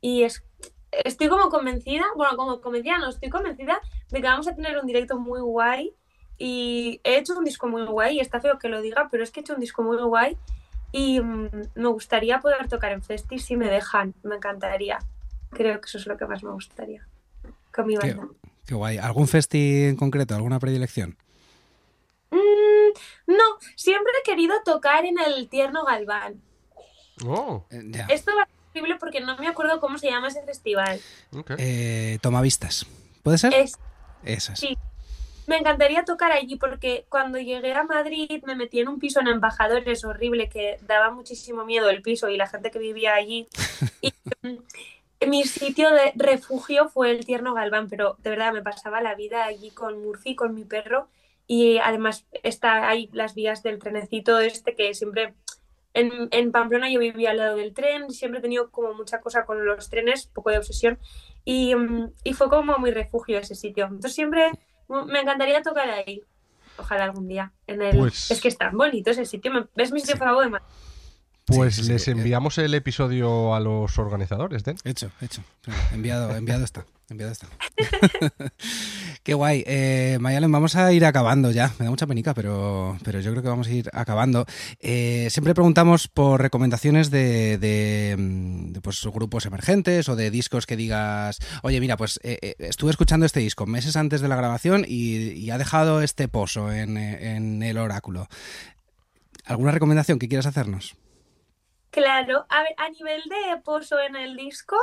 y 0.01 0.23
es, 0.23 0.43
estoy 0.91 1.27
como 1.27 1.49
convencida, 1.49 2.05
bueno, 2.15 2.37
como 2.37 2.61
convencida, 2.61 2.97
no, 2.97 3.09
estoy 3.09 3.29
convencida 3.29 3.81
de 4.09 4.21
que 4.21 4.27
vamos 4.27 4.47
a 4.47 4.55
tener 4.55 4.77
un 4.77 4.87
directo 4.87 5.19
muy 5.19 5.41
guay 5.41 5.93
y 6.37 7.01
he 7.03 7.17
hecho 7.17 7.37
un 7.37 7.43
disco 7.43 7.67
muy 7.67 7.85
guay 7.85 8.17
y 8.17 8.19
está 8.19 8.39
feo 8.39 8.59
que 8.59 8.69
lo 8.69 8.81
diga, 8.81 9.07
pero 9.11 9.23
es 9.23 9.31
que 9.31 9.39
he 9.39 9.41
hecho 9.41 9.55
un 9.55 9.59
disco 9.59 9.83
muy 9.83 9.97
guay 9.97 10.37
y 10.91 11.19
mm, 11.19 11.49
me 11.75 11.87
gustaría 11.87 12.39
poder 12.39 12.67
tocar 12.67 12.91
en 12.91 13.01
festis 13.01 13.45
si 13.45 13.55
me 13.55 13.67
dejan, 13.69 14.13
me 14.23 14.35
encantaría. 14.35 14.99
Creo 15.51 15.79
que 15.79 15.85
eso 15.87 15.97
es 15.97 16.07
lo 16.07 16.17
que 16.17 16.25
más 16.25 16.43
me 16.43 16.51
gustaría 16.51 17.07
con 17.77 17.87
mi 17.87 17.95
banda. 17.95 18.27
Qué, 18.65 18.75
guay. 18.75 18.97
¿Algún 18.97 19.27
festi 19.27 19.85
en 19.85 19.95
concreto? 19.95 20.35
¿Alguna 20.35 20.59
predilección? 20.59 21.17
Mm, 22.31 22.91
no, 23.27 23.43
siempre 23.75 24.11
he 24.19 24.29
querido 24.29 24.55
tocar 24.65 25.05
en 25.05 25.15
el 25.19 25.47
Tierno 25.47 25.85
Galván. 25.85 26.41
Oh. 27.25 27.65
Eh, 27.69 27.91
Esto 28.09 28.35
va 28.35 28.43
a 28.43 28.45
ser 28.45 28.55
posible 28.73 28.95
porque 28.99 29.21
no 29.21 29.37
me 29.37 29.47
acuerdo 29.47 29.79
cómo 29.79 29.97
se 29.97 30.09
llama 30.09 30.27
ese 30.27 30.43
festival. 30.43 30.99
Eh, 31.57 32.19
Tomavistas. 32.21 32.85
¿Puede 33.23 33.37
ser? 33.37 33.53
Es, 33.53 33.77
Esas. 34.23 34.59
Sí, 34.59 34.77
me 35.47 35.57
encantaría 35.57 36.03
tocar 36.03 36.31
allí 36.31 36.57
porque 36.57 37.05
cuando 37.09 37.39
llegué 37.39 37.73
a 37.73 37.83
Madrid 37.83 38.43
me 38.45 38.55
metí 38.55 38.81
en 38.81 38.89
un 38.89 38.99
piso 38.99 39.21
en 39.21 39.27
embajadores 39.27 40.03
horrible 40.03 40.49
que 40.49 40.77
daba 40.81 41.09
muchísimo 41.09 41.65
miedo 41.65 41.89
el 41.89 42.01
piso 42.01 42.29
y 42.29 42.37
la 42.37 42.47
gente 42.47 42.69
que 42.69 42.79
vivía 42.79 43.15
allí. 43.15 43.47
Y 44.01 44.13
mm, 45.25 45.29
mi 45.29 45.43
sitio 45.45 45.89
de 45.89 46.11
refugio 46.15 46.89
fue 46.89 47.09
el 47.09 47.25
tierno 47.25 47.55
Galván, 47.55 47.89
pero 47.89 48.17
de 48.19 48.29
verdad 48.29 48.53
me 48.53 48.61
pasaba 48.61 49.01
la 49.01 49.15
vida 49.15 49.45
allí 49.45 49.71
con 49.71 49.99
Murphy, 50.03 50.35
con 50.35 50.53
mi 50.53 50.63
perro. 50.63 51.07
Y 51.47 51.79
además 51.79 52.27
está 52.43 52.87
ahí 52.87 53.09
las 53.13 53.33
vías 53.33 53.63
del 53.63 53.79
trenecito 53.79 54.39
este 54.39 54.75
que 54.75 54.93
siempre 54.93 55.33
en, 55.93 56.27
en, 56.31 56.51
Pamplona 56.51 56.91
yo 56.91 56.99
vivía 56.99 57.31
al 57.31 57.37
lado 57.37 57.55
del 57.55 57.73
tren, 57.73 58.11
siempre 58.11 58.39
he 58.39 58.41
tenido 58.43 58.69
como 58.69 58.93
mucha 58.93 59.21
cosa 59.21 59.45
con 59.45 59.65
los 59.65 59.89
trenes, 59.89 60.27
poco 60.27 60.51
de 60.51 60.59
obsesión, 60.59 60.99
y, 61.45 61.73
mm, 61.73 62.11
y, 62.23 62.33
fue 62.33 62.49
como 62.49 62.77
mi 62.77 62.91
refugio 62.91 63.39
ese 63.39 63.55
sitio. 63.55 63.85
Entonces 63.85 64.13
siempre 64.13 64.51
me 64.87 65.21
encantaría 65.21 65.61
tocar 65.61 65.89
ahí. 65.89 66.23
Ojalá 66.77 67.05
algún 67.05 67.27
día. 67.27 67.51
En 67.65 67.81
el... 67.81 67.97
Pues 67.97 68.31
es 68.31 68.41
que 68.41 68.47
es 68.47 68.57
tan 68.57 68.77
bonito 68.77 69.11
ese 69.11 69.25
sitio. 69.25 69.69
¿Ves 69.75 69.91
mi 69.91 69.99
sitio 69.99 70.17
favorito 70.17 70.55
de 70.55 70.61
Pues 71.45 71.87
les 71.87 72.07
enviamos 72.07 72.57
el 72.57 72.73
episodio 72.73 73.55
a 73.55 73.59
los 73.59 73.97
organizadores, 73.97 74.63
¿den? 74.63 74.77
Hecho, 74.83 75.11
hecho. 75.21 75.41
Enviado, 75.91 76.35
enviado 76.35 76.63
está. 76.63 76.85
Enviado 77.09 77.31
está. 77.31 77.47
Qué 79.27 79.33
guay. 79.33 79.61
Eh, 79.67 80.19
Mayalen, 80.21 80.49
vamos 80.53 80.77
a 80.77 80.93
ir 80.93 81.03
acabando 81.03 81.51
ya. 81.51 81.73
Me 81.79 81.83
da 81.83 81.91
mucha 81.91 82.07
penica, 82.07 82.33
pero, 82.33 82.97
pero 83.03 83.19
yo 83.19 83.31
creo 83.31 83.43
que 83.43 83.49
vamos 83.49 83.67
a 83.67 83.71
ir 83.71 83.89
acabando. 83.91 84.45
Eh, 84.79 85.27
siempre 85.31 85.53
preguntamos 85.53 86.07
por 86.07 86.41
recomendaciones 86.41 87.11
de, 87.11 87.57
de, 87.57 88.79
pues, 88.81 89.05
grupos 89.07 89.45
emergentes 89.45 90.07
o 90.07 90.15
de 90.15 90.31
discos 90.31 90.65
que 90.65 90.77
digas, 90.77 91.39
oye, 91.61 91.81
mira, 91.81 91.97
pues 91.97 92.21
eh, 92.23 92.55
estuve 92.59 92.91
escuchando 92.91 93.25
este 93.25 93.41
disco 93.41 93.65
meses 93.65 93.97
antes 93.97 94.21
de 94.21 94.29
la 94.29 94.37
grabación 94.37 94.85
y, 94.87 95.49
ha 95.49 95.57
dejado 95.57 96.01
este 96.01 96.29
pozo 96.29 96.71
en, 96.71 96.95
en 96.95 97.61
el 97.63 97.77
oráculo. 97.79 98.29
¿Alguna 99.43 99.71
recomendación 99.71 100.19
que 100.19 100.29
quieras 100.29 100.45
hacernos? 100.45 100.95
Claro, 101.91 102.45
a 102.49 102.89
nivel 102.91 103.23
de 103.23 103.57
pozo 103.61 103.99
en 103.99 104.15
el 104.15 104.37
disco, 104.37 104.77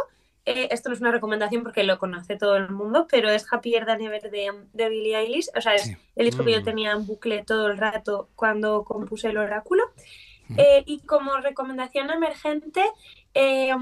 eh, 0.46 0.68
esto 0.70 0.88
no 0.88 0.94
es 0.94 1.00
una 1.00 1.11
recomendación 1.11 1.62
porque 1.62 1.85
lo 1.85 1.98
conoce 1.98 2.37
todo 2.37 2.57
el 2.57 2.70
mundo, 2.70 3.07
pero 3.11 3.30
es 3.30 3.46
Happier 3.50 3.87
Than 3.87 4.02
Ever 4.02 4.30
de, 4.30 4.52
de 4.72 4.88
Billie 4.88 5.16
Eilish. 5.16 5.48
O 5.57 5.61
sea, 5.61 5.74
es 5.74 5.96
el 6.16 6.26
disco 6.26 6.44
que 6.44 6.52
yo 6.52 6.61
mm. 6.61 6.64
tenía 6.64 6.92
en 6.92 7.07
bucle 7.07 7.44
todo 7.44 7.68
el 7.68 7.78
rato 7.78 8.28
cuando 8.37 8.85
compuse 8.85 9.28
el 9.28 9.38
oráculo. 9.38 9.85
Mm. 10.48 10.54
Eh, 10.59 10.83
y 10.87 11.00
como 11.00 11.37
recomendación 11.38 12.11
emergente, 12.11 12.83
eh, 13.33 13.72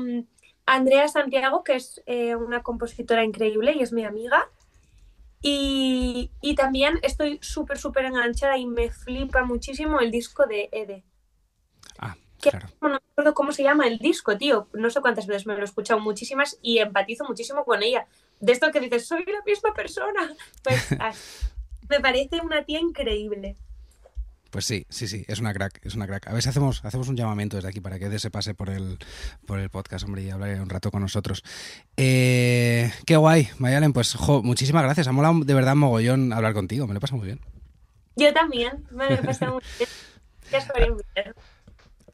Andrea 0.65 1.09
Santiago, 1.09 1.65
que 1.65 1.75
es 1.75 2.01
una 2.39 2.63
compositora 2.63 3.25
increíble 3.25 3.73
y 3.73 3.83
es 3.83 3.93
mi 3.93 4.05
amiga. 4.05 4.49
Y, 5.45 6.31
y 6.41 6.55
también 6.55 7.01
estoy 7.03 7.41
súper, 7.43 7.77
súper 7.77 8.05
enganchada 8.05 8.57
y 8.57 8.67
me 8.67 8.93
flipa 8.93 9.43
muchísimo 9.43 9.99
el 9.99 10.13
disco 10.13 10.47
de 10.47 10.69
Ede. 10.71 11.03
No 12.81 12.89
me 12.89 12.97
acuerdo 12.97 13.35
cómo 13.35 13.53
se 13.53 13.63
llama 13.63 13.87
el 13.87 13.99
disco, 13.99 14.37
tío. 14.37 14.69
No 14.73 14.91
sé 14.91 15.01
cuántas 15.01 15.27
veces 15.27 15.47
me 15.47 15.55
lo 15.55 15.61
he 15.61 15.65
escuchado 15.65 16.01
muchísimas 16.01 16.59
y 16.63 16.79
empatizo 16.79 17.25
muchísimo 17.25 17.65
con 17.65 17.83
ella. 17.83 18.07
De 18.41 18.53
esto 18.53 18.71
que 18.71 18.81
dices, 18.81 19.07
soy 19.07 19.25
la 19.25 19.43
misma 19.45 19.73
persona. 19.75 20.33
Pues 20.63 20.89
me 21.89 22.01
parece 22.01 22.41
una 22.41 22.65
tía 22.65 22.81
increíble. 22.81 23.57
Pues 24.53 24.67
sí, 24.67 24.85
sí, 24.91 25.09
sí, 25.09 25.25
es 25.29 25.39
una 25.39 25.55
crack, 25.55 25.81
es 25.83 25.95
una 25.95 26.07
crack. 26.07 26.27
A 26.27 26.33
ver 26.35 26.43
si 26.43 26.51
hacemos, 26.51 26.85
hacemos 26.85 27.09
un 27.09 27.17
llamamiento 27.17 27.57
desde 27.57 27.71
aquí 27.71 27.81
para 27.81 27.99
que 27.99 28.19
se 28.19 28.31
pase 28.31 28.53
por 28.53 28.69
el, 28.69 28.99
por 29.47 29.59
el 29.59 29.71
podcast, 29.71 30.05
hombre, 30.05 30.25
y 30.25 30.31
hable 30.31 30.61
un 30.61 30.69
rato 30.69 30.91
con 30.91 31.01
nosotros. 31.01 31.43
Eh, 31.97 32.93
qué 33.07 33.17
guay, 33.17 33.49
Mayalen, 33.57 33.95
pues 33.95 34.15
muchísimas 34.43 34.83
gracias. 34.83 35.09
Ha 35.09 35.13
molado 35.13 35.41
de 35.43 35.55
verdad 35.55 35.75
mogollón 35.75 36.35
hablar 36.35 36.53
contigo, 36.53 36.87
me 36.87 36.93
lo 36.93 36.99
he 36.99 37.01
pasado 37.01 37.17
muy 37.17 37.29
bien. 37.29 37.41
Yo 38.15 38.31
también, 38.35 38.85
me 38.91 39.09
lo 39.09 39.15
he 39.15 39.23
pasado 39.23 39.55
muy 39.55 39.63
bien. 39.79 39.89
Gracias 40.51 41.35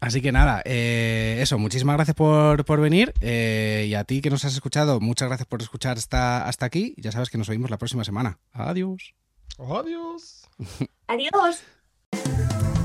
Así 0.00 0.20
que 0.20 0.30
nada, 0.30 0.62
eh, 0.64 1.38
eso, 1.40 1.58
muchísimas 1.58 1.96
gracias 1.96 2.14
por, 2.14 2.64
por 2.64 2.80
venir 2.80 3.12
eh, 3.20 3.86
y 3.88 3.94
a 3.94 4.04
ti 4.04 4.20
que 4.20 4.30
nos 4.30 4.44
has 4.44 4.54
escuchado, 4.54 5.00
muchas 5.00 5.28
gracias 5.28 5.48
por 5.48 5.60
escuchar 5.60 5.96
hasta, 5.98 6.46
hasta 6.46 6.66
aquí. 6.66 6.94
Ya 6.98 7.10
sabes 7.10 7.30
que 7.30 7.38
nos 7.38 7.48
oímos 7.48 7.70
la 7.70 7.78
próxima 7.78 8.04
semana. 8.04 8.38
Adiós. 8.52 9.14
Adiós. 9.58 10.48
Adiós. 11.08 11.62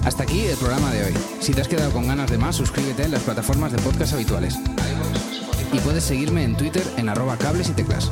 Hasta 0.05 0.23
aquí 0.23 0.41
el 0.41 0.57
programa 0.57 0.91
de 0.91 1.05
hoy. 1.05 1.13
Si 1.39 1.53
te 1.53 1.61
has 1.61 1.67
quedado 1.67 1.91
con 1.91 2.07
ganas 2.07 2.29
de 2.29 2.37
más, 2.37 2.55
suscríbete 2.55 3.03
en 3.03 3.11
las 3.11 3.23
plataformas 3.23 3.71
de 3.71 3.77
podcast 3.79 4.13
habituales. 4.13 4.57
Y 5.71 5.79
puedes 5.79 6.03
seguirme 6.03 6.43
en 6.43 6.57
Twitter 6.57 6.83
en 6.97 7.09
arroba 7.09 7.37
cables 7.37 7.69
y 7.69 7.73
teclas. 7.73 8.11